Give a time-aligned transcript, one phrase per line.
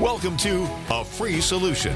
[0.00, 1.94] Welcome to A Free Solution.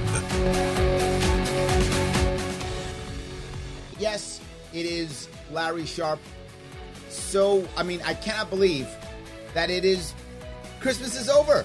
[3.99, 4.41] Yes,
[4.75, 6.21] it is Larry Sharpe.
[7.09, 8.87] So, I mean, I cannot believe
[9.55, 10.13] that it is
[10.79, 11.65] Christmas is over.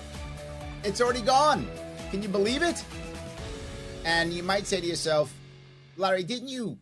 [0.86, 1.68] It's already gone.
[2.12, 2.84] Can you believe it?
[4.06, 5.34] And you might say to yourself,
[5.98, 6.80] Larry, didn't you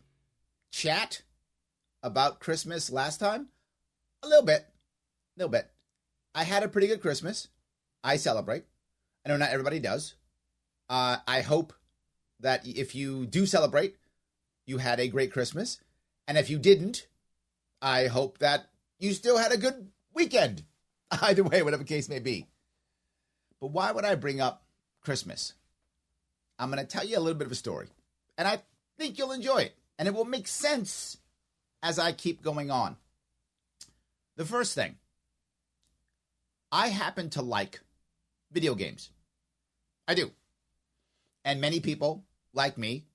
[0.71, 1.23] chat
[2.03, 3.47] about Christmas last time?
[4.21, 4.61] A little bit.
[4.61, 5.69] A little bit.
[6.35, 7.47] I had a pretty good Christmas.
[8.03, 8.65] I celebrate.
[9.25, 10.15] I know not everybody does.
[10.89, 11.73] Uh, I hope
[12.39, 13.95] that if you do celebrate,
[14.65, 15.79] you had a great Christmas.
[16.27, 17.07] And if you didn't,
[17.81, 20.63] I hope that you still had a good weekend.
[21.11, 22.47] Either way, whatever case may be.
[23.59, 24.63] But why would I bring up
[25.01, 25.53] Christmas?
[26.57, 27.87] I'm going to tell you a little bit of a story.
[28.37, 28.59] And I
[28.97, 29.75] think you'll enjoy it.
[29.97, 31.17] And it will make sense
[31.81, 32.97] as I keep going on.
[34.37, 34.95] The first thing,
[36.71, 37.81] I happen to like
[38.51, 39.09] video games.
[40.07, 40.31] I do.
[41.45, 43.05] And many people, like me,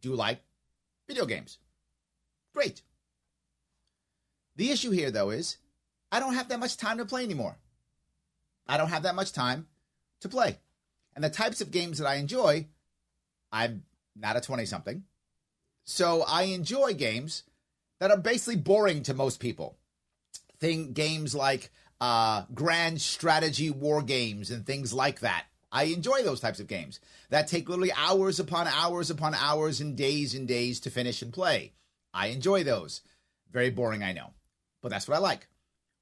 [0.00, 0.40] do like
[1.08, 1.58] video games.
[2.54, 2.82] Great.
[4.56, 5.58] The issue here, though, is
[6.10, 7.56] I don't have that much time to play anymore.
[8.66, 9.66] I don't have that much time
[10.20, 10.58] to play.
[11.14, 12.66] And the types of games that I enjoy,
[13.52, 15.04] I'm not a 20 something.
[15.84, 17.44] So I enjoy games
[18.00, 19.78] that are basically boring to most people.
[20.58, 25.44] Thing games like uh, grand strategy war games and things like that.
[25.72, 29.96] I enjoy those types of games that take literally hours upon hours upon hours and
[29.96, 31.72] days and days to finish and play.
[32.14, 33.02] I enjoy those.
[33.50, 34.30] Very boring, I know,
[34.82, 35.48] but that's what I like.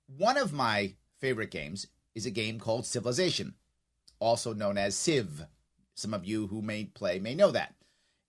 [0.07, 3.55] One of my favorite games is a game called Civilization,
[4.19, 5.47] also known as Civ.
[5.95, 7.75] Some of you who may play may know that.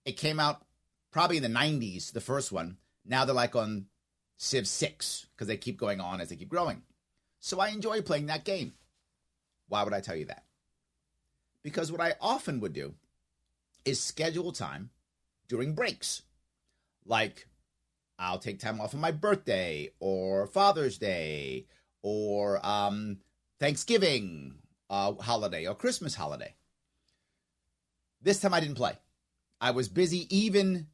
[0.04, 0.62] It came out
[1.10, 2.78] probably in the 90s, the first one.
[3.04, 3.86] Now they're like on
[4.36, 6.82] Civ 6 because they keep going on as they keep growing.
[7.40, 8.74] So I enjoy playing that game.
[9.68, 10.44] Why would I tell you that?
[11.62, 12.94] Because what I often would do
[13.84, 14.90] is schedule time
[15.48, 16.22] during breaks.
[17.04, 17.48] Like
[18.18, 21.66] I'll take time off on my birthday or Father's Day
[22.02, 23.18] or um,
[23.58, 24.54] Thanksgiving
[24.88, 26.54] uh, holiday or Christmas holiday.
[28.22, 28.98] This time I didn't play.
[29.60, 30.88] I was busy even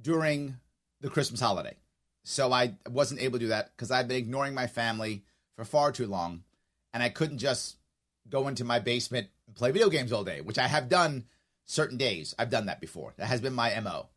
[0.00, 0.56] during
[1.00, 1.76] the Christmas holiday.
[2.22, 5.24] So I wasn't able to do that because I've been ignoring my family
[5.56, 6.44] for far too long,
[6.92, 7.76] and I couldn't just
[8.28, 11.24] go into my basement and play video games all day, which I have done
[11.64, 12.34] certain days.
[12.38, 13.14] I've done that before.
[13.16, 14.08] That has been my MO.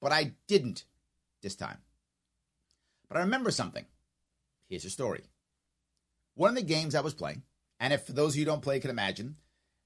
[0.00, 0.84] But I didn't
[1.42, 1.78] this time.
[3.08, 3.84] But I remember something.
[4.68, 5.24] Here's a story.
[6.34, 7.42] One of the games I was playing,
[7.78, 9.36] and if those of you who don't play can imagine,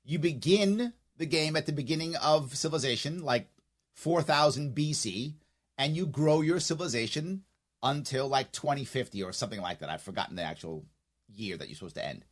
[0.04, 3.48] you begin the game at the beginning of civilization, like
[3.94, 5.34] 4000 BC,
[5.78, 7.44] and you grow your civilization
[7.84, 9.90] until like 2050 or something like that.
[9.90, 10.86] I've forgotten the actual
[11.28, 12.24] year that you're supposed to end.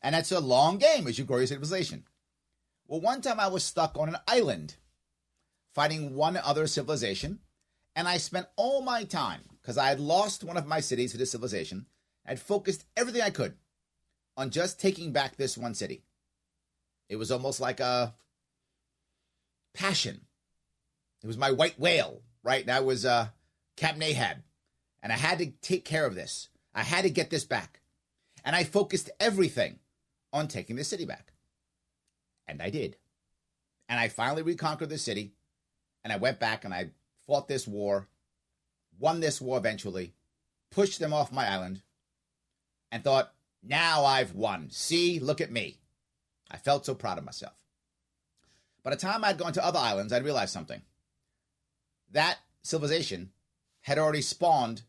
[0.00, 2.04] And that's a long game as your civilization.
[2.86, 4.76] Well, one time I was stuck on an island
[5.74, 7.40] fighting one other civilization,
[7.94, 11.18] and I spent all my time because I had lost one of my cities to
[11.18, 11.86] this civilization.
[12.24, 13.54] I had focused everything I could
[14.36, 16.02] on just taking back this one city.
[17.08, 18.14] It was almost like a
[19.74, 20.20] passion.
[21.22, 22.64] It was my white whale, right?
[22.66, 23.28] That was uh,
[23.76, 24.38] Captain Ahab.
[25.02, 26.48] And I had to take care of this.
[26.74, 27.80] I had to get this back.
[28.44, 29.78] And I focused everything
[30.32, 31.32] on taking the city back.
[32.46, 32.96] And I did.
[33.88, 35.32] And I finally reconquered the city.
[36.04, 36.90] And I went back and I
[37.26, 38.08] fought this war,
[38.98, 40.14] won this war eventually,
[40.70, 41.82] pushed them off my island,
[42.90, 44.70] and thought, now I've won.
[44.70, 45.78] See, look at me.
[46.50, 47.54] I felt so proud of myself.
[48.82, 50.80] By the time I'd gone to other islands, I'd realized something.
[52.12, 53.30] That civilization
[53.82, 54.82] had already spawned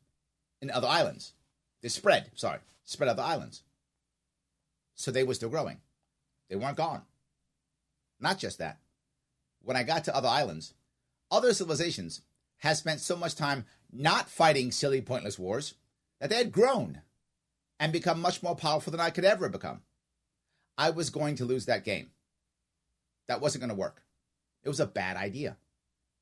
[0.61, 1.33] in other islands.
[1.81, 3.63] They spread, sorry, spread other islands.
[4.95, 5.77] So they were still growing.
[6.49, 7.01] They weren't gone.
[8.19, 8.79] Not just that.
[9.63, 10.73] When I got to other islands,
[11.31, 12.21] other civilizations
[12.57, 15.73] had spent so much time not fighting silly, pointless wars
[16.19, 17.01] that they had grown
[17.79, 19.81] and become much more powerful than I could ever become.
[20.77, 22.11] I was going to lose that game.
[23.27, 24.03] That wasn't going to work.
[24.63, 25.57] It was a bad idea.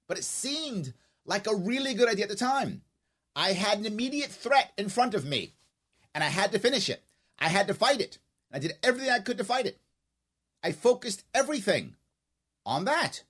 [0.08, 0.94] But it seemed
[1.26, 2.82] like a really good idea at the time.
[3.36, 5.54] I had an immediate threat in front of me,
[6.14, 7.04] and I had to finish it.
[7.38, 8.18] I had to fight it.
[8.52, 9.80] I did everything I could to fight it.
[10.64, 11.96] I focused everything
[12.66, 13.24] on that.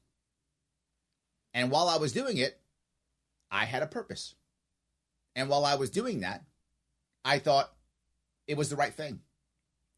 [1.54, 2.60] And while I was doing it,
[3.52, 4.36] I had a purpose.
[5.36, 6.44] And while I was doing that,
[7.24, 7.74] I thought
[8.48, 9.22] it was the right thing.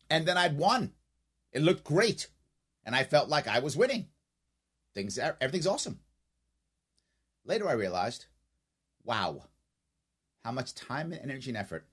[0.10, 0.94] And then I'd won.
[1.54, 2.28] It looked great.
[2.86, 4.08] And I felt like I was winning.
[4.94, 6.00] Things everything's awesome.
[7.46, 8.26] Later I realized,
[9.04, 9.44] wow,
[10.44, 11.86] how much time and energy and effort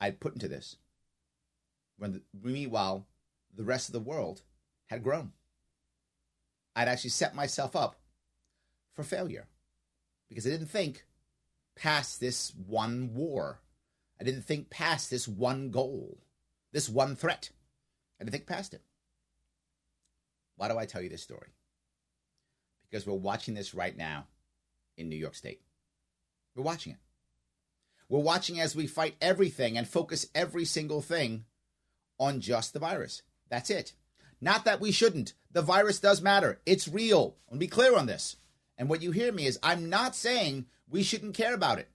[0.00, 0.76] I'd put into this.
[1.98, 3.06] When the, meanwhile,
[3.54, 4.42] the rest of the world
[4.86, 5.32] had grown.
[6.74, 7.96] I'd actually set myself up
[8.92, 9.46] for failure
[10.28, 11.06] because I didn't think
[11.74, 13.60] past this one war.
[14.20, 16.18] I didn't think past this one goal,
[16.72, 17.50] this one threat.
[18.18, 18.82] I didn't think past it.
[20.56, 21.48] Why do I tell you this story?
[22.88, 24.26] Because we're watching this right now
[24.96, 25.60] in New York State.
[26.54, 26.98] We're watching it.
[28.08, 31.44] We're watching as we fight everything and focus every single thing
[32.18, 33.22] on just the virus.
[33.48, 33.92] That's it.
[34.40, 35.34] Not that we shouldn't.
[35.52, 36.60] The virus does matter.
[36.66, 37.36] It's real.
[37.50, 38.36] I'll be clear on this.
[38.78, 41.88] And what you hear me is I'm not saying we shouldn't care about it.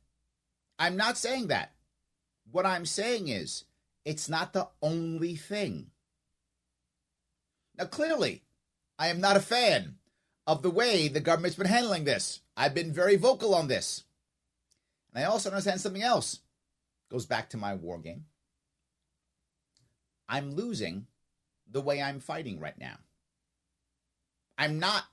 [0.79, 1.73] I'm not saying that.
[2.51, 3.65] What I'm saying is
[4.03, 5.91] it's not the only thing.
[7.77, 8.43] Now, clearly,
[8.97, 9.95] I am not a fan
[10.45, 12.41] of the way the government's been handling this.
[12.57, 14.03] I've been very vocal on this.
[15.13, 16.39] And I also understand something else.
[17.09, 18.25] Goes back to my war game.
[20.29, 21.07] I'm losing
[21.69, 22.97] the way I'm fighting right now.
[24.57, 25.03] I'm not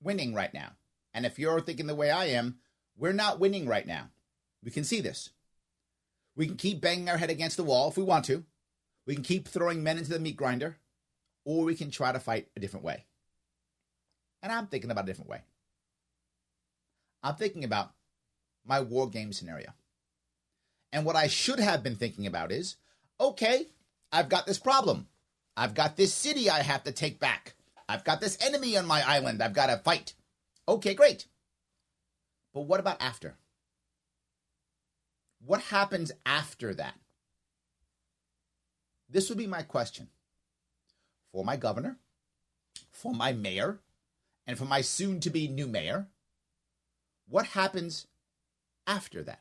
[0.00, 0.72] winning right now.
[1.14, 2.58] And if you're thinking the way I am,
[2.96, 4.10] we're not winning right now.
[4.62, 5.30] We can see this.
[6.36, 8.44] We can keep banging our head against the wall if we want to.
[9.06, 10.76] We can keep throwing men into the meat grinder,
[11.44, 13.04] or we can try to fight a different way.
[14.42, 15.42] And I'm thinking about a different way.
[17.22, 17.92] I'm thinking about
[18.64, 19.72] my war game scenario.
[20.92, 22.76] And what I should have been thinking about is
[23.18, 23.68] okay,
[24.10, 25.08] I've got this problem.
[25.56, 27.54] I've got this city I have to take back.
[27.88, 30.14] I've got this enemy on my island I've got to fight.
[30.68, 31.26] Okay, great.
[32.54, 33.36] But what about after?
[35.44, 36.94] What happens after that?
[39.08, 40.08] This would be my question
[41.32, 41.98] for my governor,
[42.90, 43.80] for my mayor,
[44.46, 46.06] and for my soon to be new mayor.
[47.28, 48.06] What happens
[48.86, 49.40] after that?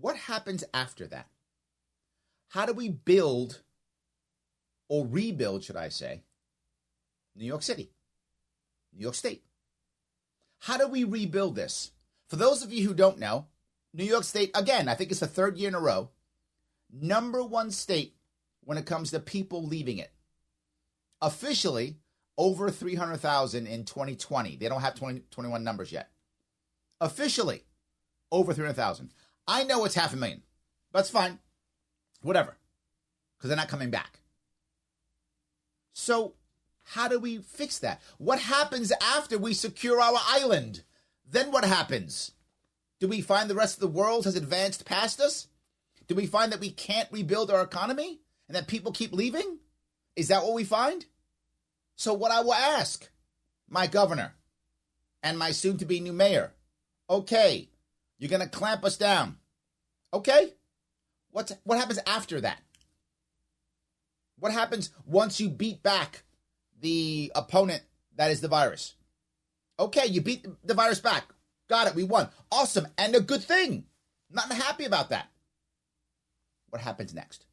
[0.00, 1.28] What happens after that?
[2.48, 3.60] How do we build
[4.88, 6.22] or rebuild, should I say,
[7.34, 7.90] New York City,
[8.94, 9.42] New York State?
[10.60, 11.92] How do we rebuild this?
[12.28, 13.46] For those of you who don't know,
[13.94, 16.10] New York State, again, I think it's the third year in a row,
[16.90, 18.16] number one state
[18.64, 20.12] when it comes to people leaving it.
[21.20, 21.96] Officially,
[22.38, 24.56] over 300,000 in 2020.
[24.56, 26.10] They don't have 2021 numbers yet
[27.02, 27.64] officially
[28.30, 29.12] over 300,000.
[29.46, 30.42] I know it's half a million.
[30.92, 31.38] That's fine.
[32.22, 32.56] Whatever.
[33.36, 34.20] Because they're not coming back.
[35.92, 36.34] So,
[36.84, 38.00] how do we fix that?
[38.18, 40.84] What happens after we secure our island?
[41.28, 42.32] Then what happens?
[43.00, 45.48] Do we find the rest of the world has advanced past us?
[46.06, 49.58] Do we find that we can't rebuild our economy and that people keep leaving?
[50.14, 51.04] Is that what we find?
[51.96, 53.10] So, what I will ask
[53.68, 54.34] my governor
[55.22, 56.52] and my soon to be new mayor
[57.12, 57.68] Okay.
[58.18, 59.36] You're going to clamp us down.
[60.14, 60.54] Okay.
[61.30, 62.58] What's, what happens after that?
[64.38, 66.24] What happens once you beat back
[66.80, 67.82] the opponent
[68.16, 68.94] that is the virus?
[69.78, 71.24] Okay, you beat the virus back.
[71.68, 71.94] Got it.
[71.94, 72.28] We won.
[72.50, 72.88] Awesome.
[72.98, 73.84] And a good thing.
[74.30, 75.28] Not happy about that.
[76.70, 77.44] What happens next?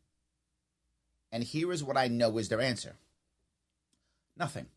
[1.32, 2.96] And here is what I know is their answer
[4.38, 4.68] nothing.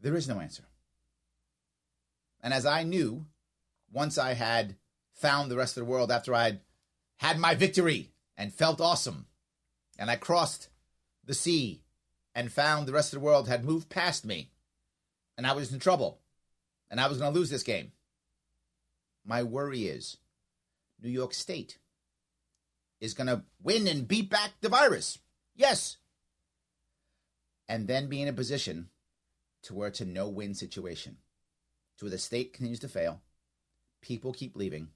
[0.00, 0.64] There is no answer.
[2.42, 3.26] And as I knew
[3.92, 4.76] once I had
[5.12, 6.60] found the rest of the world after I'd
[7.18, 9.26] had my victory and felt awesome,
[9.98, 10.68] and I crossed
[11.24, 11.82] the sea
[12.34, 14.50] and found the rest of the world had moved past me,
[15.36, 16.20] and I was in trouble,
[16.90, 17.92] and I was going to lose this game.
[19.24, 20.16] My worry is
[21.00, 21.78] New York State
[23.00, 25.18] is going to win and beat back the virus.
[25.54, 25.96] Yes.
[27.68, 28.88] And then be in a position
[29.64, 31.16] to where it's a no win situation,
[31.98, 33.20] to where the state continues to fail
[34.02, 34.88] people keep leaving,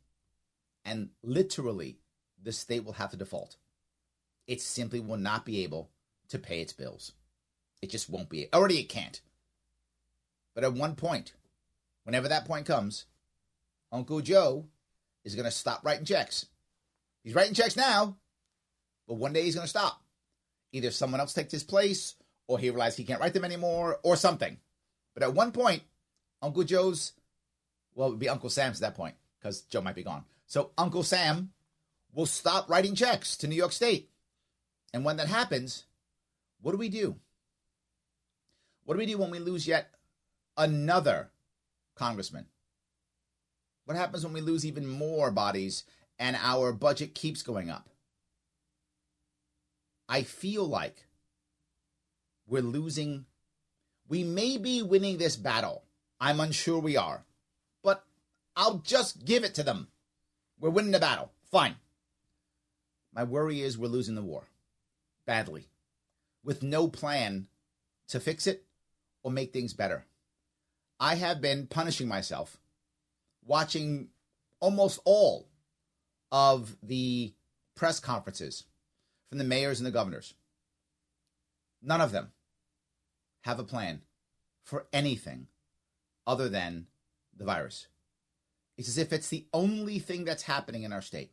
[0.85, 1.97] and literally
[2.43, 3.57] the state will have to default.
[4.47, 5.91] It simply will not be able
[6.29, 7.13] to pay its bills.
[7.81, 8.49] It just won't be.
[8.53, 9.21] Already it can't.
[10.55, 11.33] But at one point,
[12.05, 13.07] whenever that point comes,
[13.93, 14.67] Uncle Joe
[15.25, 16.47] is going to stop writing checks.
[17.23, 18.17] He's writing checks now,
[19.09, 20.03] but one day he's going to stop.
[20.73, 22.15] Either someone else takes his place,
[22.47, 24.59] or he realizes he can't write them anymore, or something.
[25.15, 25.83] But at one point,
[26.43, 27.13] Uncle Joe's
[27.97, 30.25] well, it would be Uncle Sam's at that point because Joe might be gone.
[30.47, 31.51] So Uncle Sam
[32.15, 34.11] will stop writing checks to New York State.
[34.93, 35.85] And when that happens,
[36.61, 37.17] what do we do?
[38.85, 39.89] What do we do when we lose yet
[40.57, 41.31] another
[41.97, 42.47] congressman?
[43.87, 45.85] What happens when we lose even more bodies
[46.19, 47.89] and our budget keeps going up?
[50.09, 51.07] I feel like
[52.47, 53.25] we're losing.
[54.07, 55.83] We may be winning this battle.
[56.21, 57.25] I'm unsure we are.
[58.57, 59.89] I'll just give it to them.
[60.59, 61.33] We're winning the battle.
[61.51, 61.77] Fine.
[63.13, 64.49] My worry is we're losing the war
[65.27, 65.69] badly
[66.43, 67.49] with no plan
[68.09, 68.65] to fix it
[69.23, 70.07] or make things better.
[70.99, 72.57] I have been punishing myself
[73.45, 74.09] watching
[74.61, 75.49] almost all
[76.33, 77.35] of the
[77.75, 78.65] press conferences
[79.29, 80.35] from the mayors and the governors.
[81.83, 82.33] None of them
[83.43, 84.03] have a plan
[84.65, 85.47] for anything
[86.27, 86.87] other than
[87.37, 87.87] the virus.
[88.77, 91.31] It's as if it's the only thing that's happening in our state.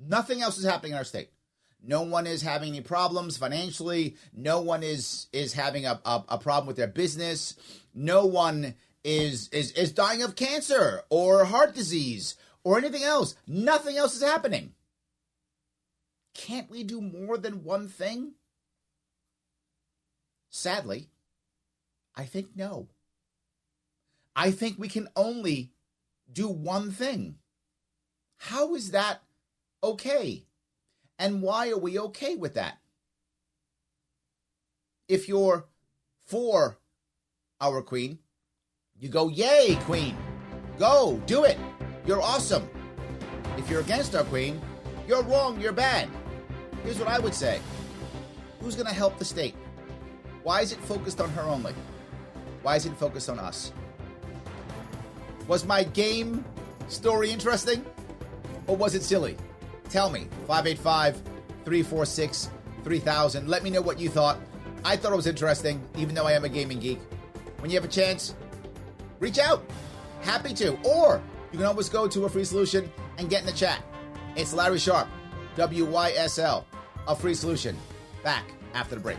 [0.00, 1.30] Nothing else is happening in our state.
[1.84, 4.16] No one is having any problems financially.
[4.32, 7.56] No one is is having a, a, a problem with their business.
[7.92, 8.74] No one
[9.04, 13.34] is is is dying of cancer or heart disease or anything else.
[13.46, 14.74] Nothing else is happening.
[16.34, 18.34] Can't we do more than one thing?
[20.50, 21.08] Sadly,
[22.14, 22.88] I think no.
[24.36, 25.72] I think we can only
[26.32, 27.36] do one thing.
[28.38, 29.22] How is that
[29.82, 30.44] okay?
[31.18, 32.78] And why are we okay with that?
[35.08, 35.66] If you're
[36.26, 36.78] for
[37.60, 38.18] our queen,
[38.98, 40.16] you go, Yay, queen!
[40.78, 41.58] Go, do it!
[42.06, 42.68] You're awesome!
[43.58, 44.60] If you're against our queen,
[45.06, 46.08] you're wrong, you're bad.
[46.82, 47.60] Here's what I would say
[48.60, 49.54] Who's going to help the state?
[50.42, 51.74] Why is it focused on her only?
[52.62, 53.72] Why is it focused on us?
[55.48, 56.44] Was my game
[56.88, 57.84] story interesting?
[58.66, 59.36] Or was it silly?
[59.88, 60.28] Tell me.
[60.46, 61.16] 585
[61.64, 62.50] 346
[62.84, 63.48] 3000.
[63.48, 64.38] Let me know what you thought.
[64.84, 67.00] I thought it was interesting, even though I am a gaming geek.
[67.58, 68.34] When you have a chance,
[69.20, 69.64] reach out.
[70.22, 70.76] Happy to.
[70.82, 71.22] Or
[71.52, 73.82] you can always go to a free solution and get in the chat.
[74.34, 75.08] It's Larry Sharpe,
[75.56, 76.64] WYSL,
[77.06, 77.76] a free solution.
[78.24, 78.44] Back
[78.74, 79.18] after the break.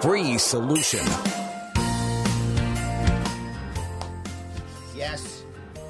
[0.00, 1.04] Free solution.
[4.94, 5.42] Yes,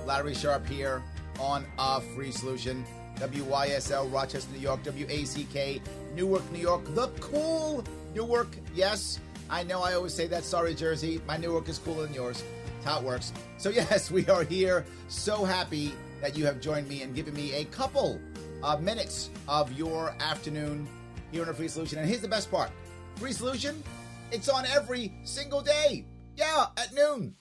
[0.07, 1.03] Larry Sharpe here
[1.38, 2.87] on A Free Solution.
[3.17, 5.83] WYSL, Rochester, New York, WACK,
[6.15, 7.85] Newark, New York, the cool
[8.15, 8.49] Newark.
[8.75, 10.43] Yes, I know I always say that.
[10.43, 11.21] Sorry, Jersey.
[11.27, 12.43] My Newark is cooler than yours.
[12.77, 13.35] That's how it works.
[13.59, 14.87] So, yes, we are here.
[15.09, 18.19] So happy that you have joined me and given me a couple
[18.62, 20.88] of minutes of your afternoon
[21.31, 21.99] here on A Free Solution.
[21.99, 22.71] And here's the best part
[23.17, 23.83] Free Solution,
[24.30, 26.04] it's on every single day.
[26.37, 27.35] Yeah, at noon.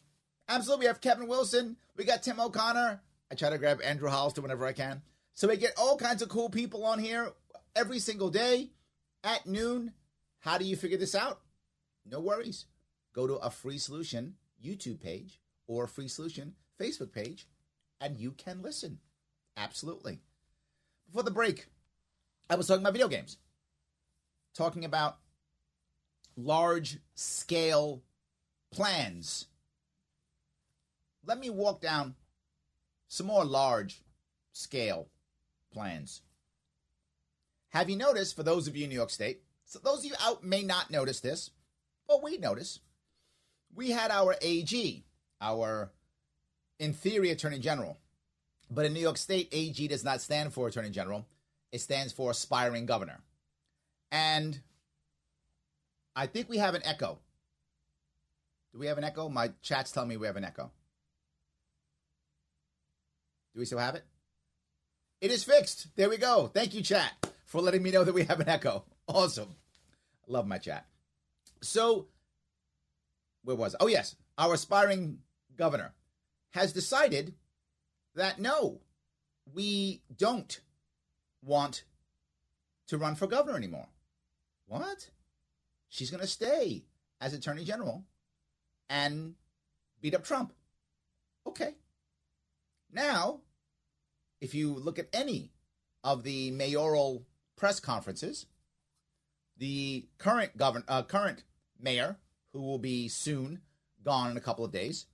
[0.49, 0.83] Absolutely.
[0.83, 1.77] We have Kevin Wilson.
[1.95, 3.01] We got Tim O'Connor.
[3.29, 5.01] I try to grab Andrew Hollister whenever I can.
[5.33, 7.33] So we get all kinds of cool people on here
[7.75, 8.71] every single day
[9.23, 9.93] at noon.
[10.39, 11.41] How do you figure this out?
[12.05, 12.65] No worries.
[13.13, 17.47] Go to a free solution YouTube page or a free solution Facebook page
[17.99, 18.99] and you can listen.
[19.57, 20.19] Absolutely.
[21.07, 21.67] Before the break,
[22.49, 23.37] I was talking about video games,
[24.55, 25.17] talking about
[26.37, 28.03] large scale
[28.71, 29.47] plans.
[31.25, 32.15] Let me walk down
[33.09, 34.01] some more large
[34.53, 35.07] scale
[35.73, 36.21] plans.
[37.69, 40.13] Have you noticed, for those of you in New York State, so those of you
[40.23, 41.51] out may not notice this,
[42.07, 42.79] but we notice,
[43.75, 45.03] we had our AG,
[45.41, 45.91] our
[46.79, 47.97] in theory Attorney General.
[48.69, 51.25] But in New York State, AG does not stand for Attorney General,
[51.71, 53.19] it stands for aspiring governor.
[54.11, 54.59] And
[56.17, 57.19] I think we have an echo.
[58.73, 59.29] Do we have an echo?
[59.29, 60.71] My chat's telling me we have an echo.
[63.53, 64.03] Do we still have it?
[65.21, 65.95] It is fixed.
[65.95, 66.49] There we go.
[66.51, 67.11] Thank you, chat,
[67.45, 68.83] for letting me know that we have an echo.
[69.09, 69.55] Awesome.
[70.27, 70.85] Love my chat.
[71.61, 72.07] So,
[73.45, 73.77] where was I?
[73.79, 74.17] Oh, yes.
[74.37, 75.19] Our aspiring
[75.55, 75.93] governor
[76.49, 77.35] has decided
[78.15, 78.81] that no,
[79.53, 80.59] we don't
[81.41, 81.85] want
[82.87, 83.87] to run for governor anymore.
[84.65, 85.09] What?
[85.89, 86.83] She's going to stay
[87.19, 88.03] as attorney general
[88.89, 89.35] and
[90.01, 90.53] beat up Trump.
[91.45, 91.75] Okay.
[92.91, 93.41] Now,
[94.41, 95.51] if you look at any
[96.03, 97.25] of the mayoral
[97.55, 98.45] press conferences,
[99.57, 101.43] the current govern uh, current
[101.79, 102.17] mayor,
[102.53, 103.61] who will be soon
[104.03, 105.05] gone in a couple of days,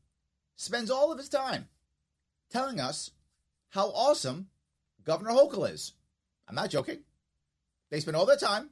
[0.55, 1.67] spends all of his time
[2.49, 3.11] telling us
[3.69, 4.47] how awesome
[5.03, 5.93] Governor Hochul is.
[6.47, 6.99] I'm not joking.
[7.89, 8.69] They spend all their time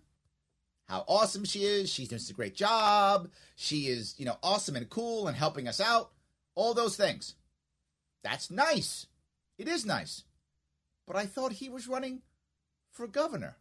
[0.91, 1.89] how awesome she is.
[1.89, 3.29] She does a great job.
[3.55, 6.11] She is, you know, awesome and cool and helping us out.
[6.53, 7.35] All those things.
[8.25, 9.07] That's nice.
[9.57, 10.25] It is nice.
[11.07, 12.23] But I thought he was running
[12.91, 13.55] for governor.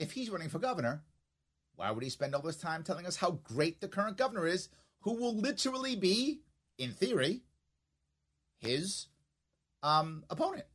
[0.00, 1.04] If he's running for governor,
[1.76, 4.70] why would he spend all this time telling us how great the current governor is,
[5.02, 6.40] who will literally be,
[6.78, 7.42] in theory,
[8.58, 9.06] his
[9.84, 10.66] um, opponent?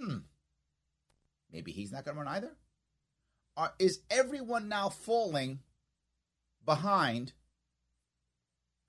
[0.00, 0.18] Hmm.
[1.52, 2.56] Maybe he's not going to run either.
[3.56, 5.60] Are, is everyone now falling
[6.64, 7.32] behind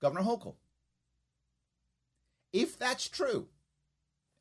[0.00, 0.54] Governor Hochul?
[2.52, 3.48] If that's true,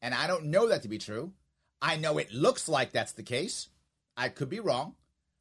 [0.02, 1.34] and I don't know that to be true,
[1.82, 3.70] I know it looks like that's the case.
[4.16, 4.96] I could be wrong.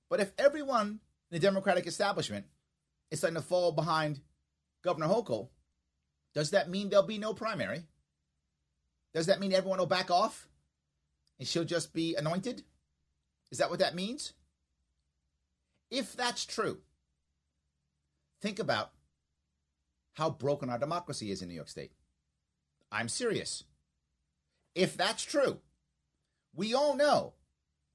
[0.08, 0.98] But if everyone in
[1.30, 2.46] the Democratic establishment
[3.10, 4.20] is starting to fall behind
[4.82, 5.48] Governor Hochul,
[6.34, 7.84] does that mean there'll be no primary?
[9.14, 10.48] Does that mean everyone will back off
[11.38, 12.62] and she'll just be anointed?
[13.50, 14.32] Is that what that means?
[15.92, 16.78] If that's true,
[18.40, 18.92] think about
[20.14, 21.92] how broken our democracy is in New York State.
[22.90, 23.64] I'm serious.
[24.74, 25.58] If that's true,
[26.54, 27.34] we all know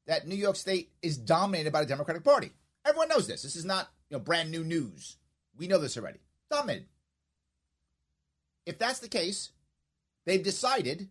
[0.06, 2.52] that New York State is dominated by the Democratic Party.
[2.86, 3.42] Everyone knows this.
[3.42, 5.18] This is not you know brand new news.
[5.58, 6.20] We know this already.
[6.52, 6.86] Dominated.
[8.68, 9.50] If that's the case,
[10.28, 11.10] they've decided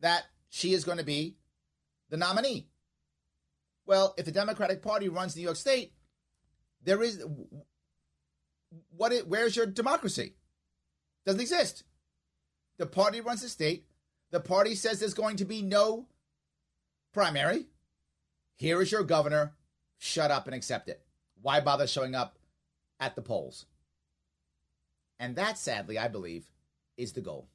[0.00, 1.36] that she is going to be
[2.10, 2.66] the nominee.
[3.86, 5.92] Well, if the Democratic Party runs New York State,
[6.84, 7.22] there is
[8.90, 9.12] what?
[9.12, 10.34] It, where's your democracy?
[11.26, 11.84] Doesn't exist.
[12.78, 13.86] The party runs the state.
[14.30, 16.06] The party says there's going to be no
[17.12, 17.66] primary.
[18.56, 19.54] Here is your governor.
[19.98, 21.02] Shut up and accept it.
[21.40, 22.38] Why bother showing up
[23.00, 23.66] at the polls?
[25.18, 26.46] And that, sadly, I believe,
[26.96, 27.48] is the goal.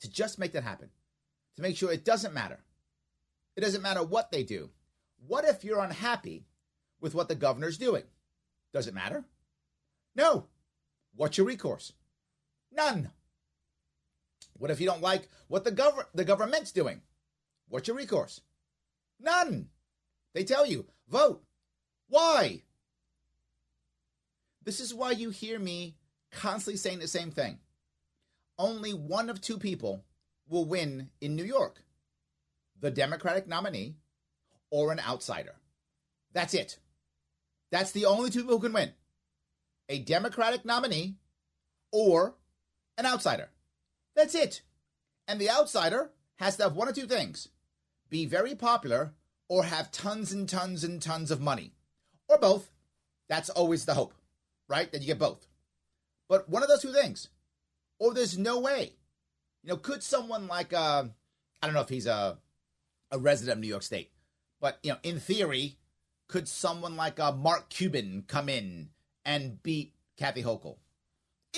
[0.00, 0.90] To just make that happen.
[1.56, 2.60] To make sure it doesn't matter.
[3.56, 4.70] It doesn't matter what they do.
[5.26, 6.46] What if you're unhappy
[7.00, 8.04] with what the governor's doing?
[8.74, 9.24] Does it matter?
[10.16, 10.48] No.
[11.14, 11.92] What's your recourse?
[12.72, 13.12] None.
[14.58, 17.00] What if you don't like what the gov- the government's doing?
[17.68, 18.40] What's your recourse?
[19.20, 19.68] None.
[20.34, 21.44] They tell you, vote.
[22.08, 22.62] Why?
[24.64, 25.94] This is why you hear me
[26.32, 27.58] constantly saying the same thing.
[28.58, 30.04] Only one of two people
[30.48, 31.80] will win in New York
[32.80, 33.94] the Democratic nominee
[34.70, 35.54] or an outsider.
[36.32, 36.78] That's it.
[37.74, 38.92] That's the only two people who can win
[39.88, 41.16] a Democratic nominee
[41.90, 42.36] or
[42.96, 43.50] an outsider.
[44.14, 44.62] That's it.
[45.26, 47.48] And the outsider has to have one or two things
[48.10, 49.14] be very popular
[49.48, 51.72] or have tons and tons and tons of money,
[52.28, 52.70] or both.
[53.28, 54.14] That's always the hope,
[54.68, 54.92] right?
[54.92, 55.44] That you get both.
[56.28, 57.26] But one of those two things,
[57.98, 58.92] or there's no way.
[59.64, 61.06] You know, could someone like, uh,
[61.60, 62.38] I don't know if he's a,
[63.10, 64.12] a resident of New York State,
[64.60, 65.76] but, you know, in theory,
[66.28, 68.90] could someone like uh, Mark Cuban come in
[69.24, 70.78] and beat Kathy Hochul?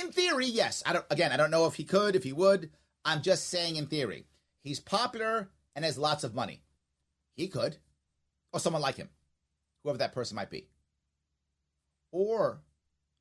[0.01, 0.83] In theory, yes.
[0.85, 1.07] I don't.
[1.11, 2.71] Again, I don't know if he could, if he would.
[3.05, 4.27] I'm just saying in theory.
[4.63, 6.63] He's popular and has lots of money.
[7.35, 7.77] He could,
[8.53, 9.11] or someone like him,
[9.83, 10.69] whoever that person might be,
[12.11, 12.63] or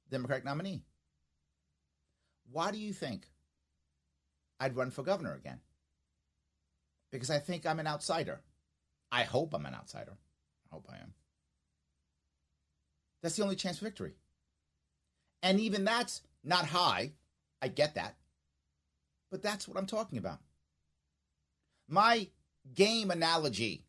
[0.10, 0.84] Democratic nominee.
[2.52, 3.28] Why do you think
[4.60, 5.60] I'd run for governor again?
[7.12, 8.42] Because I think I'm an outsider.
[9.12, 10.14] I hope I'm an outsider.
[10.14, 11.14] I hope I am.
[13.22, 14.14] That's the only chance for victory.
[15.42, 17.14] And even that's not high.
[17.62, 18.16] I get that.
[19.32, 20.40] But that's what I'm talking about.
[21.88, 22.28] My
[22.74, 23.86] game analogy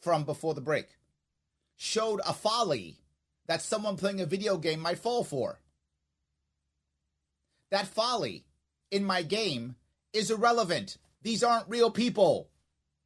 [0.00, 0.88] from before the break
[1.76, 2.98] showed a folly
[3.46, 5.60] that someone playing a video game might fall for.
[7.70, 8.44] That folly
[8.90, 9.76] in my game
[10.12, 10.98] is irrelevant.
[11.22, 12.48] These aren't real people,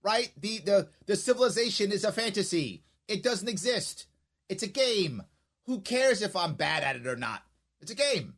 [0.02, 0.30] right?
[0.40, 2.84] The, the, the civilization is a fantasy.
[3.08, 4.06] It doesn't exist.
[4.48, 5.22] It's a game.
[5.70, 7.44] Who cares if I'm bad at it or not?
[7.80, 8.34] It's a game.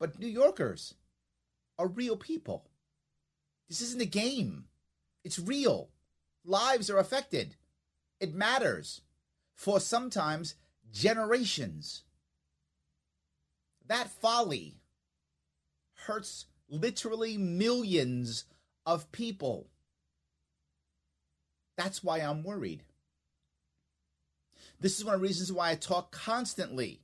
[0.00, 0.94] But New Yorkers
[1.78, 2.70] are real people.
[3.68, 4.64] This isn't a game.
[5.22, 5.90] It's real.
[6.42, 7.56] Lives are affected.
[8.18, 9.02] It matters
[9.54, 10.54] for sometimes
[10.90, 12.04] generations.
[13.86, 14.76] That folly
[16.06, 18.46] hurts literally millions
[18.86, 19.68] of people.
[21.76, 22.84] That's why I'm worried.
[24.84, 27.00] This is one of the reasons why I talk constantly,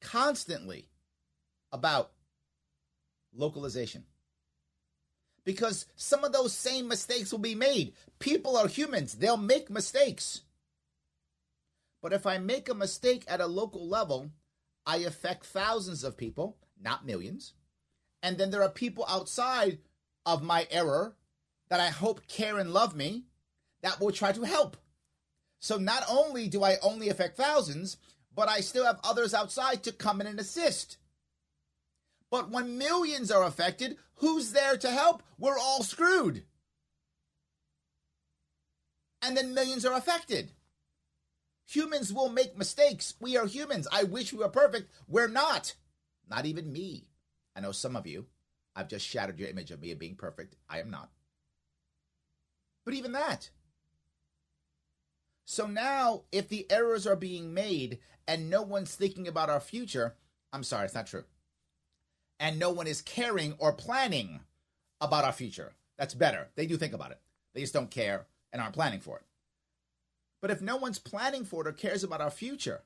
[0.00, 0.88] constantly
[1.70, 2.10] about
[3.32, 4.02] localization.
[5.44, 7.92] Because some of those same mistakes will be made.
[8.18, 10.40] People are humans, they'll make mistakes.
[12.02, 14.32] But if I make a mistake at a local level,
[14.84, 17.52] I affect thousands of people, not millions.
[18.20, 19.78] And then there are people outside
[20.24, 21.14] of my error
[21.68, 23.26] that I hope care and love me
[23.82, 24.76] that will try to help.
[25.58, 27.96] So not only do I only affect thousands,
[28.34, 30.98] but I still have others outside to come in and assist.
[32.30, 35.22] But when millions are affected, who's there to help?
[35.38, 36.44] We're all screwed.
[39.22, 40.52] And then millions are affected.
[41.68, 43.14] Humans will make mistakes.
[43.20, 43.88] We are humans.
[43.90, 44.90] I wish we were perfect.
[45.08, 45.74] We're not.
[46.28, 47.08] Not even me.
[47.56, 48.26] I know some of you.
[48.76, 50.56] I've just shattered your image of me being perfect.
[50.68, 51.10] I am not.
[52.84, 53.50] But even that.
[55.46, 60.16] So now, if the errors are being made and no one's thinking about our future,
[60.52, 61.24] I'm sorry, it's not true.
[62.40, 64.40] And no one is caring or planning
[65.00, 65.72] about our future.
[65.96, 66.48] That's better.
[66.56, 67.20] They do think about it.
[67.54, 69.22] They just don't care and aren't planning for it.
[70.42, 72.82] But if no one's planning for it or cares about our future,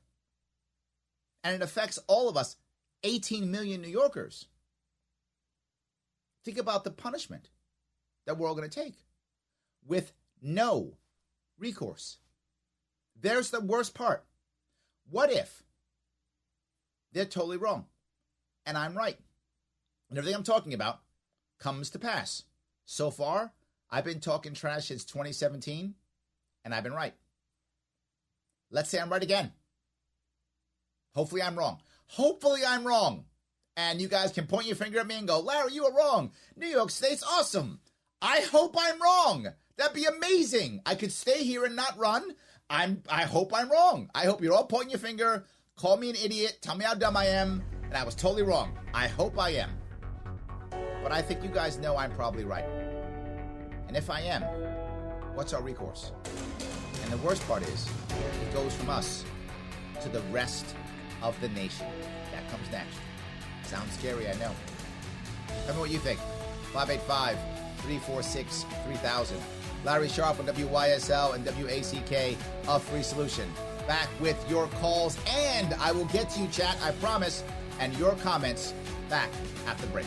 [1.42, 2.57] and it affects all of us,
[3.05, 4.44] 18 million New Yorkers,
[6.44, 7.49] think about the punishment
[8.27, 8.96] that we're all going to take
[9.87, 10.99] with no
[11.59, 12.18] recourse.
[13.20, 14.24] There's the worst part.
[15.11, 15.62] What if
[17.12, 17.87] they're totally wrong
[18.64, 19.18] and I'm right?
[20.09, 21.00] And everything I'm talking about
[21.59, 22.44] comes to pass.
[22.85, 23.52] So far,
[23.90, 25.94] I've been talking trash since 2017
[26.64, 27.14] and I've been right.
[28.70, 29.52] Let's say I'm right again.
[31.14, 31.78] Hopefully, I'm wrong.
[32.06, 33.24] Hopefully, I'm wrong.
[33.76, 36.33] And you guys can point your finger at me and go, Larry, you were wrong.
[36.56, 37.80] New York State's awesome.
[38.22, 39.48] I hope I'm wrong.
[39.76, 40.83] That'd be amazing.
[40.85, 42.35] I could stay here and not run.
[42.70, 44.09] I'm I hope I'm wrong.
[44.14, 45.44] I hope you're all pointing your finger,
[45.76, 48.78] call me an idiot, tell me how dumb I am, and I was totally wrong.
[48.94, 49.70] I hope I am.
[51.02, 52.64] But I think you guys know I'm probably right.
[53.88, 54.42] And if I am,
[55.35, 56.12] what's our recourse?
[57.02, 59.24] And the worst part is, it goes from us
[60.02, 60.76] to the rest
[61.22, 61.87] of the nation.
[62.30, 62.96] That comes next.
[63.64, 64.52] Sounds scary, I know.
[65.66, 66.20] Tell me what you think.
[66.72, 67.37] 585
[67.83, 69.38] 346 3000.
[69.85, 72.37] Larry Sharpe on WYSL and WACK,
[72.69, 73.51] a free solution.
[73.87, 77.43] Back with your calls, and I will get to you, chat, I promise,
[77.79, 78.75] and your comments
[79.09, 79.31] back
[79.66, 80.07] after the break.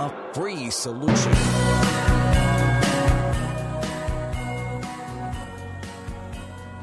[0.00, 1.32] A free solution.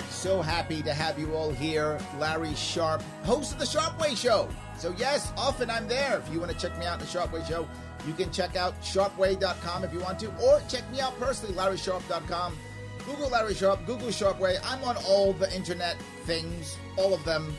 [0.10, 1.98] So happy to have you all here.
[2.20, 4.50] Larry Sharpe, host of the Sharpe Way Show.
[4.78, 6.18] So, yes, often I'm there.
[6.18, 7.70] If you want to check me out in the Sharpe Way Show,
[8.06, 12.58] you can check out sharpway.com if you want to, or check me out personally, larrysharpe.com.
[13.06, 14.58] Google Larry Sharpe, Google Sharpway.
[14.66, 17.56] I'm on all the internet things, all of them.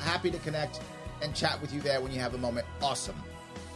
[0.00, 0.80] Happy to connect
[1.20, 2.66] and chat with you there when you have a moment.
[2.80, 3.16] Awesome.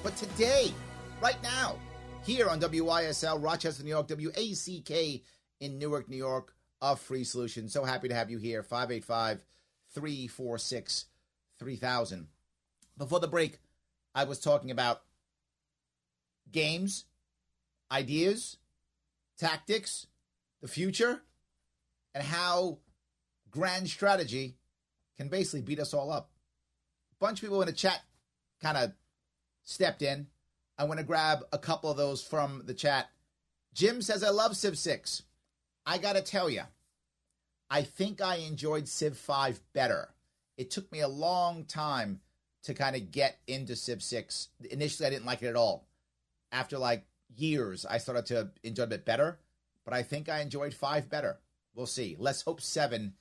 [0.02, 0.72] But today,
[1.20, 1.76] right now,
[2.24, 5.22] here on WYSL Rochester, New York, WACK
[5.60, 7.68] in Newark, New York, a free solution.
[7.68, 8.62] So happy to have you here.
[8.62, 9.44] 585
[9.92, 11.04] 346
[11.58, 12.26] 3000.
[12.96, 13.58] Before the break,
[14.14, 15.02] I was talking about
[16.50, 17.04] games,
[17.92, 18.56] ideas,
[19.38, 20.06] tactics,
[20.62, 21.20] the future,
[22.14, 22.78] and how
[23.50, 24.56] grand strategy
[25.18, 26.30] can basically beat us all up.
[27.12, 28.00] A bunch of people in the chat
[28.62, 28.92] kind of
[29.64, 30.26] stepped in.
[30.78, 33.10] I want to grab a couple of those from the chat.
[33.74, 35.22] Jim says, I love Civ 6.
[35.86, 36.62] I got to tell you,
[37.70, 40.10] I think I enjoyed Civ 5 better.
[40.56, 42.20] It took me a long time
[42.64, 44.48] to kind of get into Civ 6.
[44.70, 45.86] Initially, I didn't like it at all.
[46.52, 47.04] After like
[47.36, 49.38] years, I started to enjoy it a bit better,
[49.84, 51.38] but I think I enjoyed 5 better.
[51.74, 52.16] We'll see.
[52.18, 53.14] Let's hope 7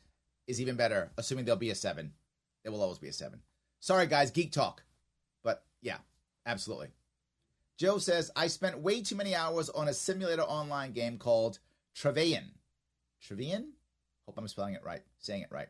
[0.47, 2.11] is even better, assuming there'll be a 7.
[2.63, 3.39] There will always be a 7.
[3.79, 4.83] Sorry, guys, geek talk.
[5.43, 5.97] But yeah,
[6.49, 6.89] absolutely.
[7.77, 11.59] Joe says, I spent way too many hours on a simulator online game called
[11.95, 12.51] Travian.
[13.23, 13.69] Travian?
[14.25, 15.69] Hope I'm spelling it right, saying it right.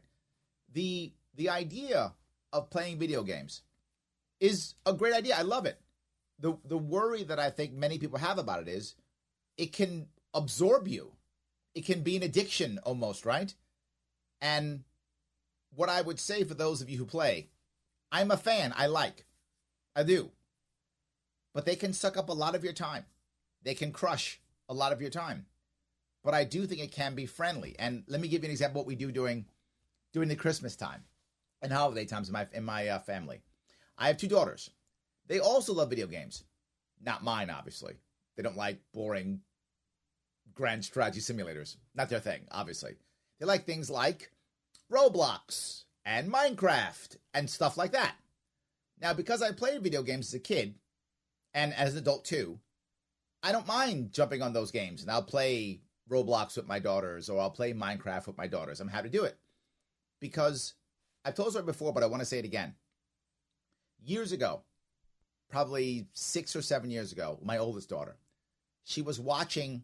[0.74, 2.14] The the idea
[2.52, 3.62] of playing video games
[4.40, 5.36] is a great idea.
[5.38, 5.80] I love it.
[6.40, 8.96] The the worry that I think many people have about it is
[9.58, 11.12] it can absorb you.
[11.76, 13.54] It can be an addiction almost, right?
[14.42, 14.84] And
[15.76, 17.50] what I would say for those of you who play,
[18.12, 18.74] I'm a fan.
[18.76, 19.26] I like.
[19.96, 20.32] I do.
[21.54, 23.06] But they can suck up a lot of your time.
[23.64, 25.46] They can crush a lot of your time.
[26.24, 27.76] But I do think it can be friendly.
[27.80, 29.46] And let me give you an example of what we do during
[30.12, 31.04] during the Christmas time
[31.62, 33.42] and holiday times in my in my uh, family.
[33.98, 34.70] I have two daughters.
[35.28, 36.44] They also love video games.
[37.02, 37.94] Not mine, obviously.
[38.36, 39.42] They don't like boring
[40.54, 41.78] grand strategy simulators.
[41.96, 42.96] Not their thing, obviously.
[43.40, 44.32] They like things like
[44.92, 48.16] Roblox and Minecraft and stuff like that.
[49.02, 50.76] Now, because I played video games as a kid
[51.54, 52.60] and as an adult too,
[53.42, 57.40] I don't mind jumping on those games and I'll play Roblox with my daughters or
[57.40, 58.80] I'll play Minecraft with my daughters.
[58.80, 59.38] I'm happy to do it
[60.20, 60.74] because
[61.24, 62.76] I've told it before, but I want to say it again.
[64.04, 64.62] Years ago,
[65.50, 68.18] probably six or seven years ago, my oldest daughter,
[68.84, 69.84] she was watching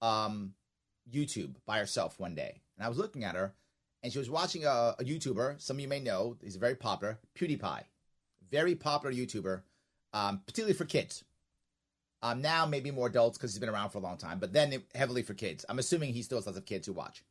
[0.00, 0.54] um,
[1.10, 2.60] YouTube by herself one day.
[2.76, 3.54] And I was looking at her,
[4.02, 5.60] and she was watching a, a YouTuber.
[5.60, 7.84] Some of you may know, he's very popular, PewDiePie.
[8.50, 9.62] Very popular YouTuber,
[10.12, 11.24] um, particularly for kids.
[12.22, 14.82] Um, now maybe more adults because he's been around for a long time, but then
[14.94, 15.64] heavily for kids.
[15.68, 17.24] I'm assuming he still has lots of kids who watch.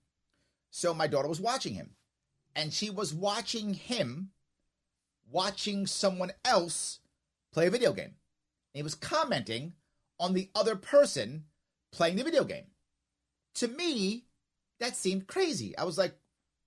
[0.70, 1.91] So my daughter was watching him,
[2.56, 4.32] and she was watching him
[5.32, 7.00] watching someone else
[7.54, 8.06] play a video game.
[8.06, 9.74] And he was commenting
[10.20, 11.46] on the other person
[11.91, 12.65] playing the video game.
[13.56, 14.26] To me,
[14.80, 15.78] that seemed crazy.
[15.78, 16.15] I was like,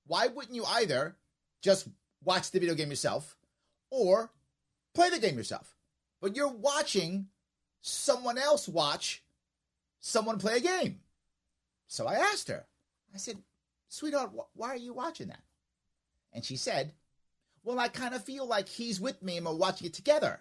[0.06, 1.16] why wouldn't you either
[1.62, 1.88] just
[2.22, 3.36] watch the video game yourself
[3.90, 4.30] or
[4.94, 5.73] play the game yourself?
[6.24, 7.26] But you're watching
[7.82, 9.22] someone else watch
[10.00, 11.00] someone play a game.
[11.86, 12.64] So I asked her,
[13.14, 13.36] I said,
[13.90, 15.42] sweetheart, wh- why are you watching that?
[16.32, 16.94] And she said,
[17.62, 20.40] well, I kind of feel like he's with me and we're watching it together.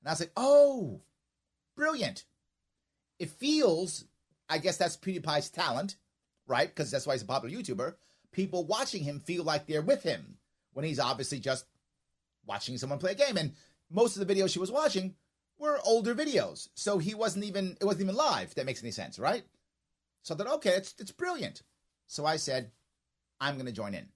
[0.00, 1.02] And I was like, oh,
[1.76, 2.24] brilliant.
[3.18, 4.06] It feels,
[4.48, 5.96] I guess that's PewDiePie's talent,
[6.46, 6.74] right?
[6.74, 7.96] Because that's why he's a popular YouTuber.
[8.32, 10.38] People watching him feel like they're with him
[10.72, 11.66] when he's obviously just
[12.46, 13.36] watching someone play a game.
[13.36, 13.52] And
[13.90, 15.14] most of the videos she was watching
[15.58, 16.68] were older videos.
[16.74, 18.54] So he wasn't even, it wasn't even live.
[18.54, 19.44] that makes any sense, right?
[20.22, 21.62] So I thought, okay, it's, it's brilliant.
[22.06, 22.70] So I said,
[23.40, 24.08] I'm going to join in.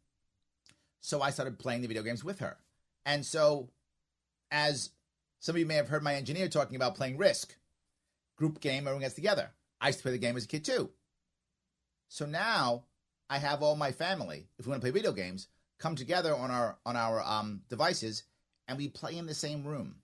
[1.01, 2.59] So I started playing the video games with her.
[3.07, 3.71] And so,
[4.51, 4.91] as
[5.39, 7.57] some of you may have heard my engineer talking about playing Risk,
[8.37, 9.51] group game, everyone gets together.
[9.81, 10.91] I used to play the game as a kid too.
[12.09, 12.85] So now
[13.31, 16.51] I have all my family, if we want to play video games, come together on
[16.51, 18.25] our on our um, devices
[18.71, 19.97] and we play in the same room.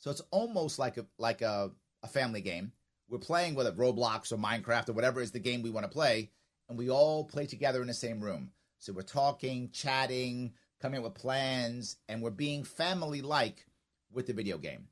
[0.00, 1.70] So it's almost like a like a,
[2.02, 2.72] a family game.
[3.08, 6.30] We're playing whether Roblox or Minecraft or whatever is the game we want to play,
[6.68, 8.50] and we all play together in the same room.
[8.80, 13.64] So we're talking, chatting, coming up with plans, and we're being family like
[14.12, 14.88] with the video game.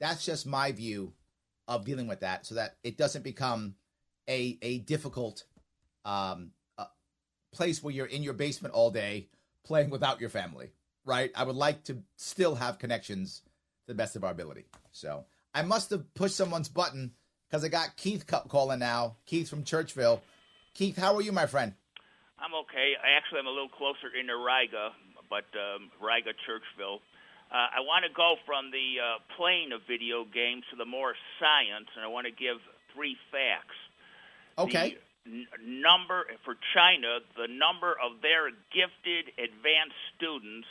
[0.00, 1.12] That's just my view
[1.68, 3.74] of dealing with that so that it doesn't become
[4.28, 5.44] a, a difficult
[6.04, 6.86] um, uh,
[7.52, 9.28] place where you're in your basement all day
[9.64, 10.70] playing without your family,
[11.08, 11.32] right?
[11.34, 13.42] I would like to still have connections
[13.86, 14.66] to the best of our ability.
[14.92, 17.12] So I must have pushed someone's button
[17.48, 19.16] because I got Keith calling now.
[19.26, 20.20] Keith from Churchville.
[20.74, 21.72] Keith, how are you, my friend?
[22.38, 22.94] I'm okay.
[23.02, 24.92] I actually am a little closer into Riga,
[25.28, 27.00] but um, Riga Churchville.
[27.50, 31.16] Uh, I want to go from the uh, plane of video games to the more
[31.40, 32.60] science, and I want to give
[32.94, 33.74] three facts.
[34.60, 35.00] Okay.
[35.24, 40.68] The n- number for China, the number of their gifted advanced students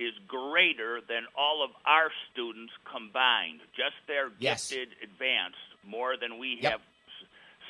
[0.00, 3.60] is greater than all of our students combined.
[3.76, 4.70] Just their yes.
[4.70, 6.72] gifted advanced, more than we yep.
[6.72, 6.80] have.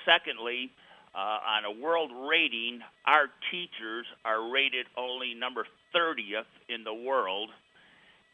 [0.06, 0.70] Secondly,
[1.12, 7.50] uh, on a world rating, our teachers are rated only number 30th in the world.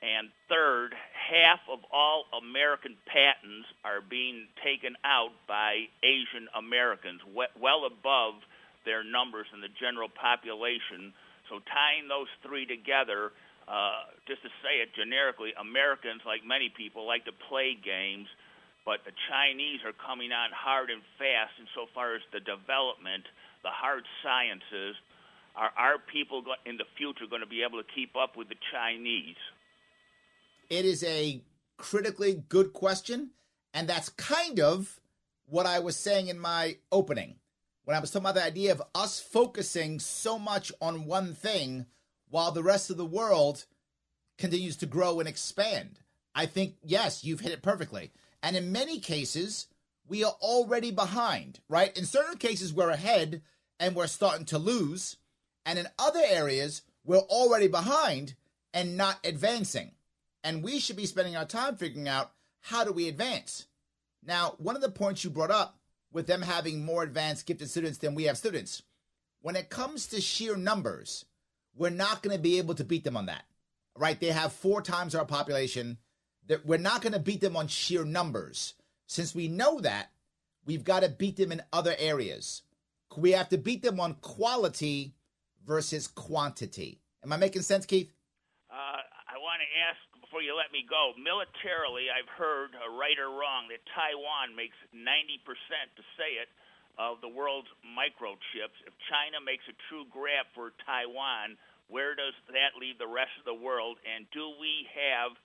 [0.02, 7.86] And third, half of all American patents are being taken out by Asian Americans, well
[7.86, 8.34] above
[8.84, 11.14] their numbers in the general population.
[11.48, 13.32] So tying those three together,
[13.66, 18.30] uh, just to say it generically, Americans, like many people, like to play games,
[18.86, 23.26] but the Chinese are coming on hard and fast insofar as the development,
[23.62, 24.94] the hard sciences.
[25.56, 28.60] Are our people in the future going to be able to keep up with the
[28.70, 29.40] Chinese?
[30.68, 31.40] It is a
[31.76, 33.30] critically good question.
[33.72, 35.00] And that's kind of
[35.46, 37.36] what I was saying in my opening
[37.84, 41.86] when I was talking about the idea of us focusing so much on one thing
[42.28, 43.66] while the rest of the world
[44.38, 46.00] continues to grow and expand.
[46.34, 48.12] I think, yes, you've hit it perfectly.
[48.42, 49.66] And in many cases,
[50.06, 51.96] we are already behind, right?
[51.96, 53.42] In certain cases, we're ahead
[53.80, 55.16] and we're starting to lose.
[55.64, 58.34] And in other areas, we're already behind
[58.74, 59.92] and not advancing.
[60.44, 63.66] And we should be spending our time figuring out how do we advance.
[64.24, 65.78] Now, one of the points you brought up
[66.12, 68.82] with them having more advanced gifted students than we have students,
[69.40, 71.24] when it comes to sheer numbers,
[71.76, 73.44] we're not going to be able to beat them on that.
[73.96, 74.18] Right?
[74.18, 75.98] They have four times our population.
[76.64, 78.74] We're not going to beat them on sheer numbers.
[79.06, 80.10] Since we know that,
[80.64, 82.62] we've got to beat them in other areas.
[83.16, 85.14] We have to beat them on quality
[85.66, 87.00] versus quantity.
[87.24, 88.12] Am I making sense, Keith?
[88.70, 93.30] Uh, I want to ask before you let me go, militarily, I've heard, right or
[93.30, 95.40] wrong, that Taiwan makes 90%,
[95.96, 96.50] to say it,
[96.98, 98.76] of the world's microchips.
[98.88, 103.44] If China makes a true grab for Taiwan, where does that leave the rest of
[103.44, 104.00] the world?
[104.02, 105.36] And do we have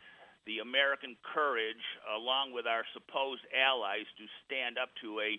[0.47, 5.37] the American courage, along with our supposed allies, to stand up to a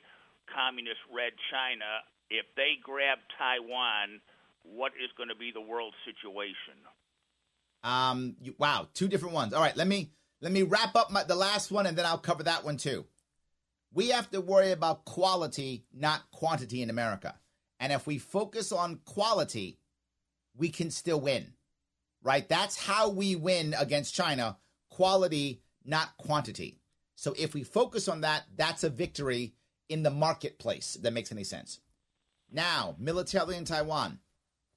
[0.52, 2.04] communist red China?
[2.30, 4.20] If they grab Taiwan,
[4.62, 6.78] what is going to be the world situation?
[7.82, 9.52] Um, you, wow, two different ones.
[9.52, 12.18] All right, let me let me wrap up my, the last one, and then I'll
[12.18, 13.06] cover that one too.
[13.94, 17.34] We have to worry about quality, not quantity in America.
[17.78, 19.78] And if we focus on quality,
[20.56, 21.52] we can still win.
[22.22, 22.48] Right?
[22.48, 24.56] That's how we win against China
[24.90, 26.78] quality, not quantity.
[27.16, 29.54] So if we focus on that, that's a victory
[29.88, 30.98] in the marketplace.
[31.00, 31.80] That makes any sense.
[32.50, 34.18] Now, militarily in Taiwan,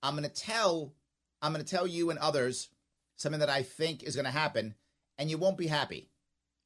[0.02, 0.94] I'm going to tell
[1.42, 2.70] I'm going to tell you and others
[3.18, 4.76] something that I think is going to happen,
[5.18, 6.10] and you won't be happy.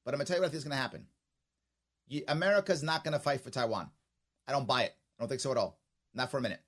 [0.05, 1.07] But I'm going to tell you what I think is going to happen.
[2.27, 3.89] America's not going to fight for Taiwan.
[4.47, 4.95] I don't buy it.
[5.17, 5.79] I don't think so at all.
[6.13, 6.61] Not for a minute.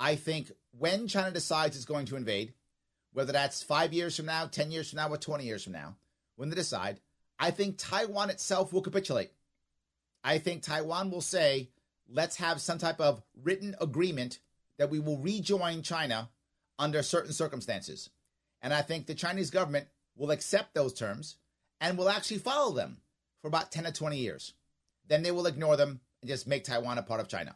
[0.00, 2.52] I think when China decides it's going to invade,
[3.12, 5.94] whether that's five years from now, 10 years from now, or 20 years from now,
[6.36, 7.00] when they decide,
[7.38, 9.30] I think Taiwan itself will capitulate.
[10.24, 11.70] I think Taiwan will say,
[12.08, 14.40] let's have some type of written agreement
[14.78, 16.30] that we will rejoin China
[16.78, 18.10] under certain circumstances.
[18.62, 21.36] And I think the Chinese government will accept those terms
[21.80, 22.98] and will actually follow them
[23.42, 24.54] for about 10 to 20 years.
[25.08, 27.54] Then they will ignore them and just make Taiwan a part of China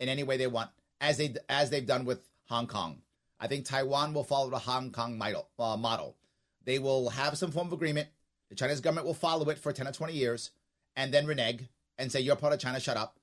[0.00, 3.02] in any way they want, as they as they've done with Hong Kong.
[3.40, 5.48] I think Taiwan will follow the Hong Kong model.
[5.58, 6.16] Uh, model.
[6.64, 8.08] They will have some form of agreement.
[8.48, 10.50] The Chinese government will follow it for 10 or 20 years
[10.96, 13.18] and then renege and say, You're part of China, shut up.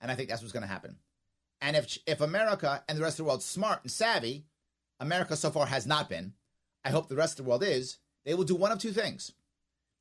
[0.00, 0.96] And I think that's what's going to happen.
[1.60, 4.44] And if, if America and the rest of the world smart and savvy,
[5.00, 6.34] America so far has not been,
[6.84, 9.32] I hope the rest of the world is, they will do one of two things.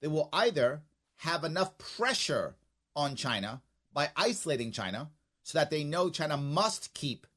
[0.01, 0.81] They will either
[1.17, 2.55] have enough pressure
[2.95, 3.62] on China
[3.93, 5.10] by isolating China
[5.43, 7.27] so that they know China must keep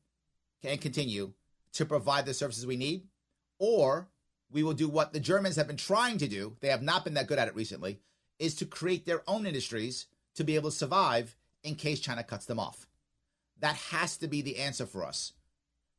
[0.63, 1.33] and continue
[1.73, 3.05] to provide the services we need,
[3.59, 4.09] or
[4.51, 6.57] we will do what the Germans have been trying to do.
[6.61, 8.01] They have not been that good at it recently,
[8.39, 12.47] is to create their own industries to be able to survive in case China cuts
[12.47, 12.87] them off.
[13.61, 15.33] That has to be the answer for us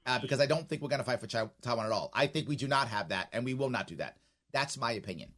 [0.05, 2.11] uh, because I don't think we're going to fight for Taiwan at all.
[2.13, 4.17] I think we do not have that, and we will not do that.
[4.51, 5.33] That's my opinion.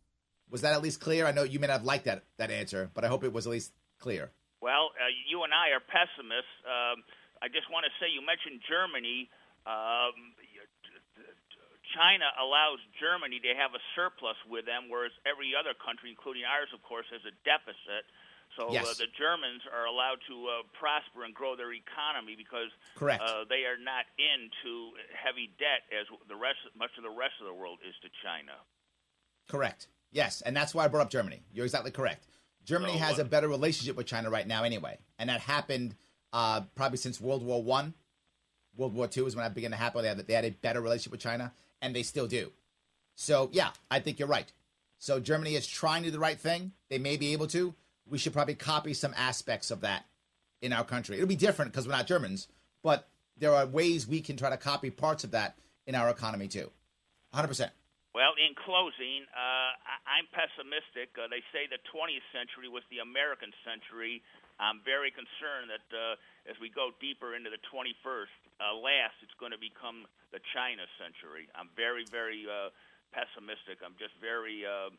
[0.50, 1.26] Was that at least clear?
[1.26, 3.46] I know you may not have liked that that answer, but I hope it was
[3.46, 4.32] at least clear.
[4.60, 6.52] Well, uh, you and I are pessimists.
[6.68, 7.04] Um,
[7.40, 9.32] I just want to say you mentioned Germany.
[9.64, 10.36] Um,
[11.96, 16.70] China allows Germany to have a surplus with them, whereas every other country, including ours,
[16.76, 18.06] of course, has a deficit.
[18.58, 18.86] So uh, yes.
[18.86, 23.22] uh, the Germans are allowed to uh, prosper and grow their economy because Correct.
[23.22, 27.46] Uh, they are not into heavy debt as the rest, much of the rest of
[27.46, 28.58] the world is to China.
[29.48, 29.88] Correct.
[30.12, 31.46] Yes, and that's why I brought up Germany.
[31.54, 32.26] You're exactly correct.
[32.66, 35.96] Germany so, has a better relationship with China right now, anyway, and that happened
[36.34, 37.94] uh, probably since World War One.
[38.76, 40.02] World War Two is when that began to happen.
[40.02, 42.52] They had, they had a better relationship with China, and they still do.
[43.16, 44.52] So yeah, I think you're right.
[44.98, 46.74] So Germany is trying to do the right thing.
[46.90, 47.74] They may be able to
[48.10, 50.06] we should probably copy some aspects of that
[50.62, 51.16] in our country.
[51.16, 52.48] It'll be different because we're not Germans,
[52.84, 53.08] but
[53.38, 56.72] there are ways we can try to copy parts of that in our economy too.
[57.34, 57.70] 100%.
[58.14, 61.14] Well, in closing, uh, I- I'm pessimistic.
[61.18, 64.24] Uh, they say the 20th century was the American century.
[64.60, 66.16] I'm very concerned that uh,
[66.50, 70.84] as we go deeper into the 21st, uh, last, it's going to become the China
[70.98, 71.48] century.
[71.54, 72.70] I'm very, very uh,
[73.14, 73.80] pessimistic.
[73.86, 74.90] I'm just very uh,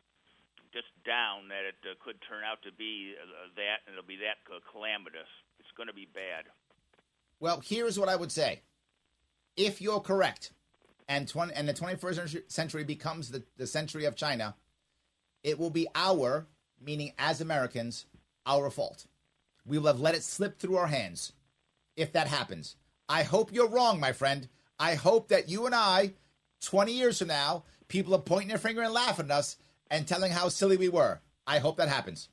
[0.73, 4.17] just down that it uh, could turn out to be uh, that, and it'll be
[4.23, 5.27] that uh, calamitous.
[5.59, 6.47] It's going to be bad.
[7.39, 8.61] Well, here's what I would say.
[9.57, 10.53] If you're correct,
[11.11, 14.55] and 20, and the 21st century becomes the, the century of China,
[15.43, 16.47] it will be our,
[16.81, 18.05] meaning as Americans,
[18.45, 19.07] our fault.
[19.65, 21.33] We will have let it slip through our hands
[21.97, 22.77] if that happens.
[23.09, 24.47] I hope you're wrong, my friend.
[24.79, 26.13] I hope that you and I,
[26.61, 29.57] 20 years from now, people are pointing their finger and laughing at us
[29.89, 31.19] and telling how silly we were.
[31.45, 32.29] I hope that happens.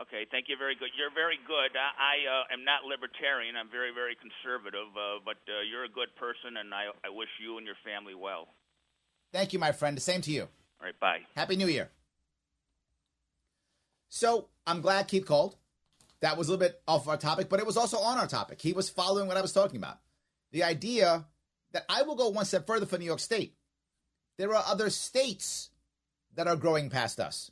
[0.00, 0.56] Okay, thank you.
[0.56, 0.88] Very good.
[0.96, 1.76] You're very good.
[1.76, 3.56] I, I uh, am not libertarian.
[3.56, 4.88] I'm very, very conservative.
[4.96, 8.14] Uh, but uh, you're a good person, and I, I wish you and your family
[8.14, 8.48] well.
[9.32, 9.96] Thank you, my friend.
[9.96, 10.42] The same to you.
[10.42, 11.20] All right, bye.
[11.36, 11.90] Happy New Year.
[14.08, 15.56] So I'm glad Keith called.
[16.20, 18.60] That was a little bit off our topic, but it was also on our topic.
[18.60, 19.98] He was following what I was talking about.
[20.52, 21.24] The idea
[21.72, 23.54] that I will go one step further for New York State.
[24.38, 25.70] There are other states
[26.34, 27.50] that are growing past us,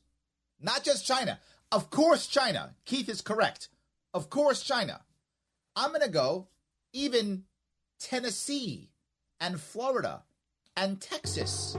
[0.61, 1.39] not just China.
[1.73, 2.75] Of course, China.
[2.85, 3.69] Keith is correct.
[4.13, 5.03] Of course, China.
[5.77, 6.49] I'm going to go
[6.93, 7.45] even
[8.01, 8.91] Tennessee
[9.39, 10.23] and Florida
[10.77, 11.77] and Texas.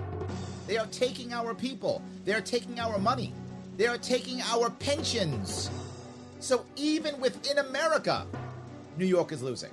[0.67, 2.01] They are taking our people.
[2.23, 3.33] They are taking our money.
[3.75, 5.69] They are taking our pensions.
[6.39, 8.25] So even within America,
[8.97, 9.71] New York is losing.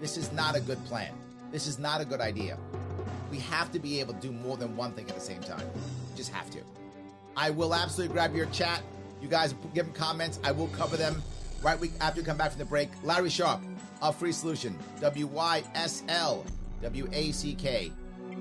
[0.00, 1.12] This is not a good plan.
[1.50, 2.56] This is not a good idea.
[3.30, 5.68] We have to be able to do more than one thing at the same time.
[6.16, 6.60] Just have to.
[7.36, 8.82] I will absolutely grab your chat.
[9.20, 10.38] You guys give them comments.
[10.44, 11.22] I will cover them
[11.62, 12.90] right after we come back from the break.
[13.02, 13.62] Larry Sharpe
[14.02, 14.78] a free solution.
[15.00, 16.44] W Y S L
[16.82, 17.92] W A C K.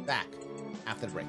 [0.05, 0.27] Back
[0.85, 1.27] after the break.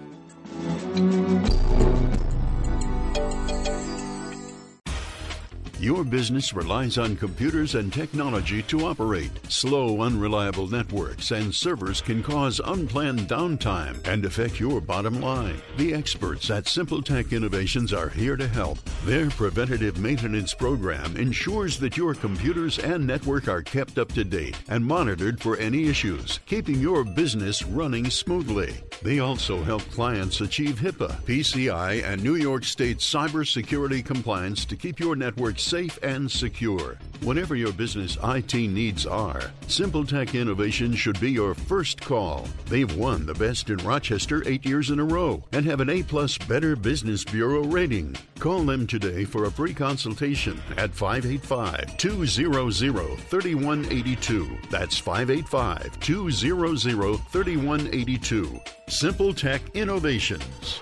[5.81, 9.31] Your business relies on computers and technology to operate.
[9.49, 15.63] Slow, unreliable networks and servers can cause unplanned downtime and affect your bottom line.
[15.77, 18.81] The experts at Simple Tech Innovations are here to help.
[19.05, 24.59] Their preventative maintenance program ensures that your computers and network are kept up to date
[24.69, 28.75] and monitored for any issues, keeping your business running smoothly.
[29.03, 34.99] They also help clients achieve HIPAA, PCI, and New York State cybersecurity compliance to keep
[34.99, 36.99] your network safe and secure.
[37.21, 42.49] Whatever your business IT needs are, Simple Tech Innovation should be your first call.
[42.67, 46.03] They've won the best in Rochester eight years in a row and have an A
[46.03, 48.17] plus Better Business Bureau rating.
[48.39, 54.49] Call them today for a free consultation at 585 200 3182.
[54.71, 58.61] That's 585 200 3182.
[58.89, 60.81] Simple Tech Innovations.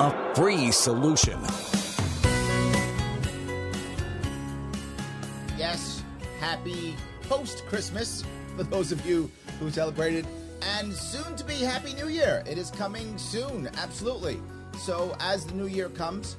[0.00, 1.38] A free solution.
[5.58, 6.02] Yes,
[6.40, 6.96] happy
[7.28, 8.24] post Christmas
[8.56, 9.30] for those of you
[9.60, 10.26] who celebrated,
[10.78, 12.42] and soon to be Happy New Year.
[12.46, 14.40] It is coming soon, absolutely.
[14.78, 16.38] So, as the new year comes,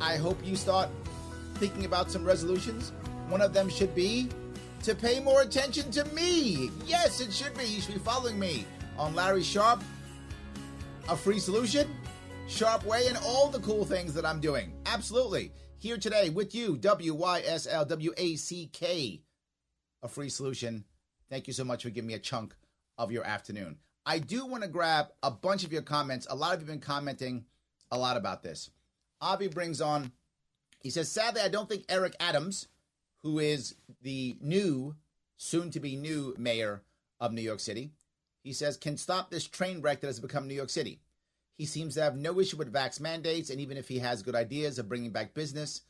[0.00, 0.88] I hope you start
[1.54, 2.92] thinking about some resolutions.
[3.28, 4.28] One of them should be
[4.84, 6.70] to pay more attention to me.
[6.84, 7.64] Yes, it should be.
[7.64, 8.66] You should be following me
[8.98, 9.82] on Larry Sharpe,
[11.08, 11.88] a free solution,
[12.48, 14.74] Sharp Way, and all the cool things that I'm doing.
[14.84, 15.52] Absolutely.
[15.78, 19.22] Here today with you, W Y S L W A C K,
[20.02, 20.84] a free solution.
[21.30, 22.54] Thank you so much for giving me a chunk
[22.98, 23.78] of your afternoon.
[24.04, 26.26] I do want to grab a bunch of your comments.
[26.28, 27.46] A lot of you have been commenting
[27.90, 28.68] a lot about this.
[29.22, 30.12] Avi brings on,
[30.80, 32.68] he says, sadly, I don't think Eric Adams,
[33.24, 34.94] who is the new,
[35.38, 36.82] soon to be new mayor
[37.18, 37.90] of New York City,
[38.42, 41.00] he says, can stop this train wreck that has become New York City.
[41.56, 44.34] He seems to have no issue with vax mandates, and even if he has good
[44.34, 45.80] ideas of bringing back business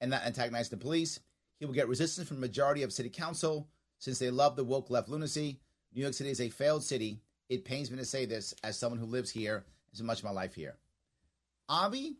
[0.00, 1.18] and not antagonizing the police,
[1.58, 3.68] he will get resistance from the majority of city council
[3.98, 5.58] since they love the woke left lunacy.
[5.92, 7.20] New York City is a failed city.
[7.48, 10.30] It pains me to say this as someone who lives here so much of my
[10.30, 10.76] life here.
[11.68, 12.18] Avi,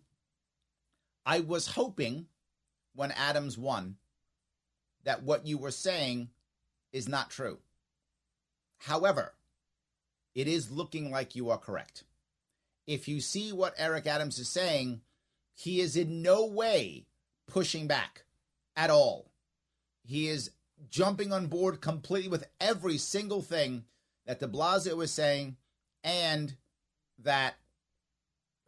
[1.24, 2.26] I was hoping
[2.94, 3.96] when Adams won
[5.04, 6.28] that what you were saying
[6.92, 7.58] is not true.
[8.78, 9.34] However,
[10.34, 12.04] it is looking like you are correct.
[12.86, 15.00] If you see what Eric Adams is saying,
[15.54, 17.06] he is in no way
[17.46, 18.24] pushing back
[18.76, 19.30] at all.
[20.04, 20.50] He is
[20.90, 23.84] jumping on board completely with every single thing
[24.26, 25.56] that de Blasio was saying
[26.02, 26.54] and
[27.22, 27.54] that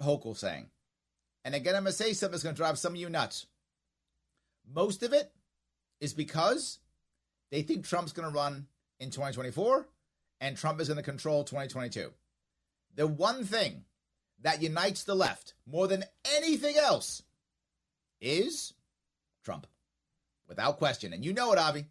[0.02, 0.66] Hochul saying.
[1.44, 3.46] And again, I'm going to say something that's going to drive some of you nuts.
[4.74, 5.30] Most of it
[6.00, 6.78] is because
[7.50, 8.66] They think Trump's going to run
[8.98, 9.86] in 2024
[10.40, 12.12] and Trump is going to control 2022.
[12.94, 13.84] The one thing
[14.42, 16.04] that unites the left more than
[16.36, 17.22] anything else
[18.20, 18.74] is
[19.44, 19.66] Trump,
[20.48, 21.12] without question.
[21.12, 21.86] And you know it, Avi.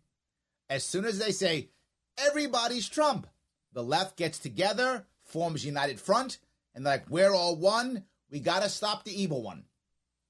[0.69, 1.69] As soon as they say
[2.17, 3.27] everybody's Trump,
[3.73, 6.39] the left gets together, forms united front,
[6.73, 8.05] and like we're all one.
[8.31, 9.65] We got to stop the evil one.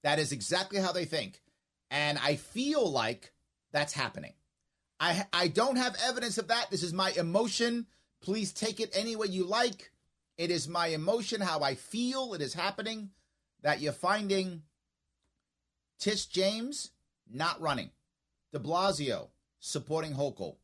[0.04, 1.42] That is exactly how they think,
[1.90, 3.32] and I feel like
[3.76, 4.34] that's happening.
[5.00, 6.72] I I don't have evidence of that.
[6.72, 7.88] This is my emotion.
[8.22, 9.92] Please take it any way you like.
[10.38, 13.12] It is my emotion, how I feel it is happening,
[13.62, 14.64] that you're finding
[16.00, 16.92] Tish James
[17.30, 17.92] not running,
[18.54, 20.56] de Blasio supporting Hochul,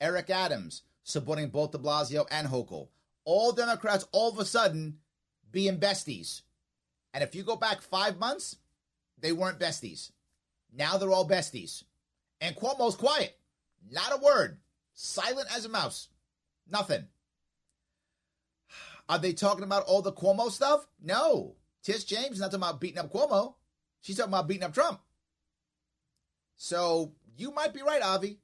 [0.00, 2.88] Eric Adams supporting both de Blasio and Hochul.
[3.24, 4.98] All Democrats all of a sudden
[5.52, 6.42] being besties.
[7.12, 8.56] And if you go back five months,
[9.18, 10.10] they weren't besties.
[10.72, 11.84] Now they're all besties.
[12.40, 13.36] And Cuomo's quiet.
[13.90, 14.58] Not a word.
[14.94, 16.08] Silent as a mouse.
[16.70, 17.04] Nothing.
[19.08, 20.86] Are they talking about all the Cuomo stuff?
[21.02, 21.54] No.
[21.82, 23.54] Tish James is not talking about beating up Cuomo.
[24.00, 25.00] She's talking about beating up Trump.
[26.56, 28.38] So you might be right, Avi.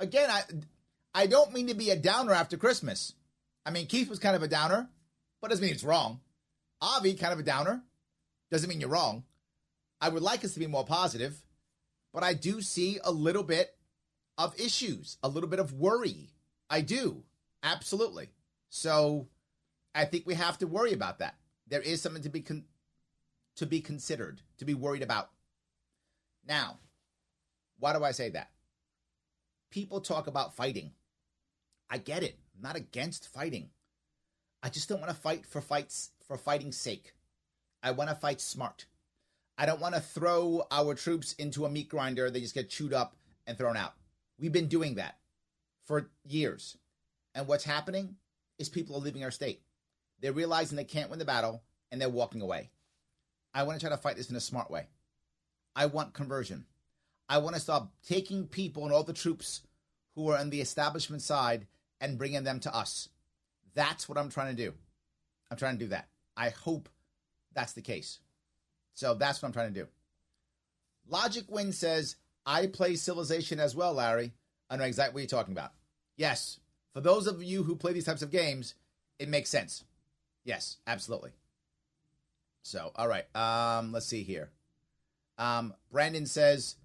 [0.00, 0.42] Again, I
[1.14, 3.14] I don't mean to be a downer after Christmas.
[3.64, 4.88] I mean, Keith was kind of a downer,
[5.40, 6.20] but doesn't mean it's wrong.
[6.82, 7.82] Avi, kind of a downer,
[8.50, 9.24] doesn't mean you're wrong.
[10.00, 11.40] I would like us to be more positive,
[12.14, 13.76] but I do see a little bit
[14.38, 16.30] of issues, a little bit of worry.
[16.70, 17.24] I do.
[17.62, 18.30] Absolutely.
[18.70, 19.26] So
[19.94, 21.34] I think we have to worry about that.
[21.66, 22.66] There is something to be con-
[23.56, 25.30] to be considered, to be worried about.
[26.46, 26.78] Now,
[27.80, 28.50] why do I say that?
[29.70, 30.92] People talk about fighting.
[31.90, 32.38] I get it.
[32.54, 33.70] I'm not against fighting.
[34.62, 37.14] I just don't want to fight for fights for fighting's sake.
[37.82, 38.86] I want to fight smart.
[39.56, 42.30] I don't want to throw our troops into a meat grinder.
[42.30, 43.94] They just get chewed up and thrown out.
[44.38, 45.16] We've been doing that
[45.84, 46.76] for years.
[47.34, 48.16] And what's happening
[48.58, 49.62] is people are leaving our state.
[50.20, 52.70] They're realizing they can't win the battle and they're walking away.
[53.52, 54.88] I want to try to fight this in a smart way.
[55.76, 56.66] I want conversion.
[57.28, 59.62] I want to stop taking people and all the troops
[60.14, 61.66] who are on the establishment side
[62.00, 63.08] and bringing them to us.
[63.74, 64.72] That's what I'm trying to do.
[65.50, 66.08] I'm trying to do that.
[66.36, 66.88] I hope
[67.54, 68.20] that's the case.
[68.94, 69.88] So that's what I'm trying to do.
[71.08, 72.16] Logic Win says,
[72.46, 74.32] I play Civilization as well, Larry.
[74.70, 75.72] I know exactly what you're talking about.
[76.16, 76.60] Yes,
[76.92, 78.74] for those of you who play these types of games,
[79.18, 79.84] it makes sense.
[80.44, 81.32] Yes, absolutely.
[82.62, 83.24] So, all right.
[83.36, 84.50] Um, let's see here.
[85.38, 86.76] Um, Brandon says,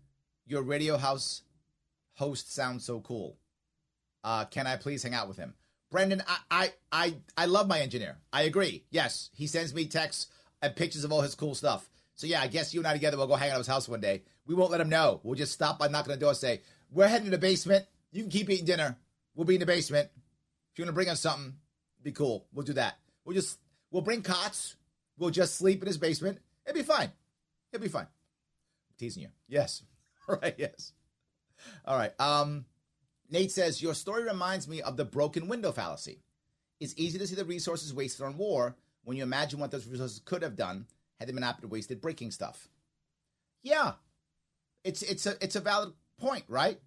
[0.45, 1.43] Your radio house
[2.16, 3.38] host sounds so cool.
[4.24, 5.53] Uh, can I please hang out with him?
[5.89, 8.18] Brandon, I, I, I, I love my engineer.
[8.34, 8.84] I agree.
[8.91, 10.28] Yes, he sends me texts
[10.62, 11.89] and pictures of all his cool stuff.
[12.20, 13.88] So yeah, I guess you and I together will go hang out at his house
[13.88, 14.24] one day.
[14.46, 15.22] We won't let him know.
[15.24, 16.60] We'll just stop by knocking on the door, and say,
[16.92, 17.86] "We're heading to the basement.
[18.12, 18.98] You can keep eating dinner.
[19.36, 20.10] We'll be in the basement.
[20.74, 21.56] If you're gonna bring us something,
[22.04, 22.46] be cool.
[22.52, 22.98] We'll do that.
[23.24, 23.58] We'll just
[23.90, 24.76] we'll bring cots.
[25.18, 26.40] We'll just sleep in his basement.
[26.66, 27.10] It'll be fine.
[27.72, 28.04] It'll be fine.
[28.04, 29.30] I'm teasing you.
[29.48, 29.84] Yes.
[30.28, 30.56] All right.
[30.58, 30.92] Yes.
[31.86, 32.12] All right.
[32.20, 32.66] Um,
[33.30, 36.20] Nate says your story reminds me of the broken window fallacy.
[36.82, 40.20] It's easy to see the resources wasted on war when you imagine what those resources
[40.26, 40.86] could have done
[41.20, 42.68] had they been been wasted breaking stuff.
[43.62, 43.94] Yeah,
[44.84, 46.80] it's it's a it's a valid point, right?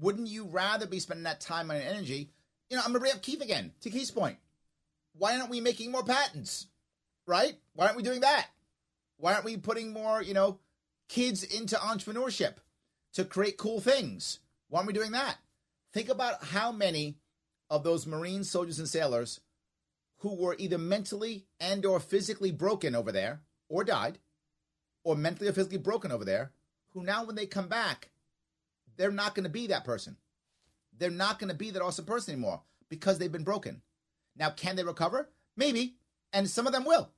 [0.00, 2.30] Wouldn't you rather be spending that time and energy?
[2.68, 3.72] You know, I'm gonna bring up Keith again.
[3.82, 4.38] To Keith's point,
[5.16, 6.66] why aren't we making more patents?
[7.26, 7.54] Right?
[7.74, 8.48] Why aren't we doing that?
[9.16, 10.58] Why aren't we putting more, you know,
[11.08, 12.54] kids into entrepreneurship
[13.14, 14.40] to create cool things?
[14.68, 15.36] Why aren't we doing that?
[15.92, 17.18] Think about how many
[17.70, 19.40] of those Marine soldiers and sailors
[20.24, 24.18] who were either mentally and or physically broken over there or died
[25.02, 26.50] or mentally or physically broken over there
[26.94, 28.08] who now when they come back
[28.96, 30.16] they're not going to be that person.
[30.96, 33.82] They're not going to be that awesome person anymore because they've been broken.
[34.34, 35.28] Now can they recover?
[35.58, 35.96] Maybe
[36.32, 37.10] and some of them will.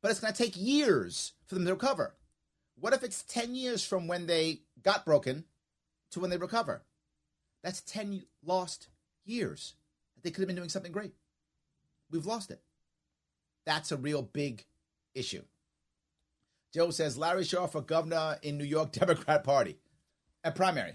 [0.00, 2.14] But it's going to take years for them to recover.
[2.80, 5.44] What if it's 10 years from when they got broken
[6.12, 6.80] to when they recover?
[7.62, 8.88] That's 10 lost
[9.26, 9.74] years
[10.22, 11.12] they could have been doing something great
[12.10, 12.60] We've lost it.
[13.66, 14.64] That's a real big
[15.14, 15.42] issue.
[16.72, 19.78] Joe says Larry Shaw for governor in New York Democrat Party.
[20.44, 20.92] A primary.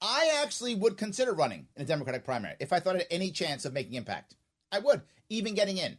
[0.00, 3.30] I actually would consider running in a Democratic primary if I thought I had any
[3.30, 4.34] chance of making impact.
[4.72, 5.98] I would, even getting in.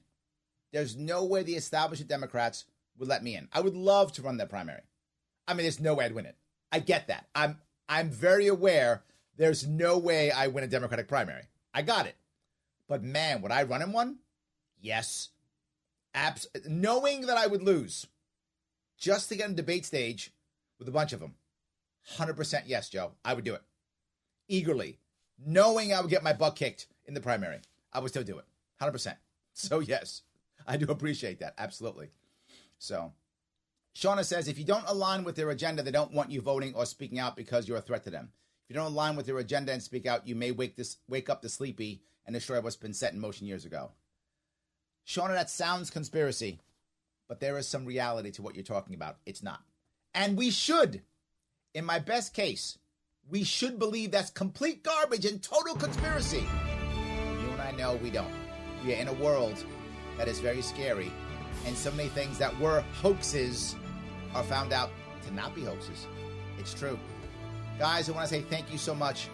[0.73, 2.65] There's no way the established Democrats
[2.97, 3.47] would let me in.
[3.51, 4.81] I would love to run that primary.
[5.47, 6.37] I mean, there's no way I'd win it.
[6.71, 7.27] I get that.
[7.35, 7.57] I'm
[7.89, 9.03] I'm very aware
[9.37, 11.43] there's no way I win a Democratic primary.
[11.73, 12.15] I got it.
[12.87, 14.19] But man, would I run in one?
[14.81, 15.29] Yes.
[16.13, 18.07] Abs- knowing that I would lose
[18.97, 20.31] just to get on debate stage
[20.77, 21.35] with a bunch of them.
[22.17, 23.11] 100% yes, Joe.
[23.23, 23.61] I would do it.
[24.47, 24.97] Eagerly.
[25.43, 27.59] knowing I would get my butt kicked in the primary,
[27.93, 28.45] I would still do it.
[28.81, 29.15] 100%.
[29.53, 30.21] So, yes,
[30.65, 31.55] I do appreciate that.
[31.57, 32.09] Absolutely.
[32.79, 33.11] So,
[33.93, 36.85] Shauna says if you don't align with their agenda, they don't want you voting or
[36.85, 38.31] speaking out because you're a threat to them.
[38.63, 41.29] If you don't align with their agenda and speak out, you may wake this wake
[41.29, 43.91] up the sleepy and destroy what's been set in motion years ago.
[45.07, 46.59] Shauna, that sounds conspiracy,
[47.27, 49.17] but there is some reality to what you're talking about.
[49.25, 49.61] It's not.
[50.13, 51.01] And we should,
[51.73, 52.77] in my best case,
[53.29, 56.43] we should believe that's complete garbage and total conspiracy.
[57.41, 58.33] You and I know we don't.
[58.85, 59.63] We are in a world
[60.17, 61.11] that is very scary,
[61.65, 63.75] and so many things that were hoaxes
[64.33, 64.89] are found out
[65.25, 66.07] to not be hoaxes.
[66.57, 66.99] It's true.
[67.79, 69.27] Guys, I want to say thank you so much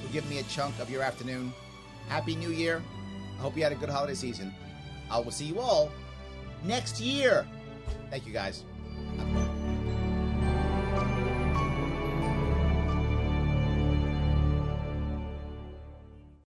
[0.00, 1.52] for giving me a chunk of your afternoon.
[2.08, 2.82] Happy New Year.
[3.38, 4.54] I hope you had a good holiday season.
[5.12, 5.92] I will see you all
[6.64, 7.46] next year.
[8.10, 8.64] Thank you, guys.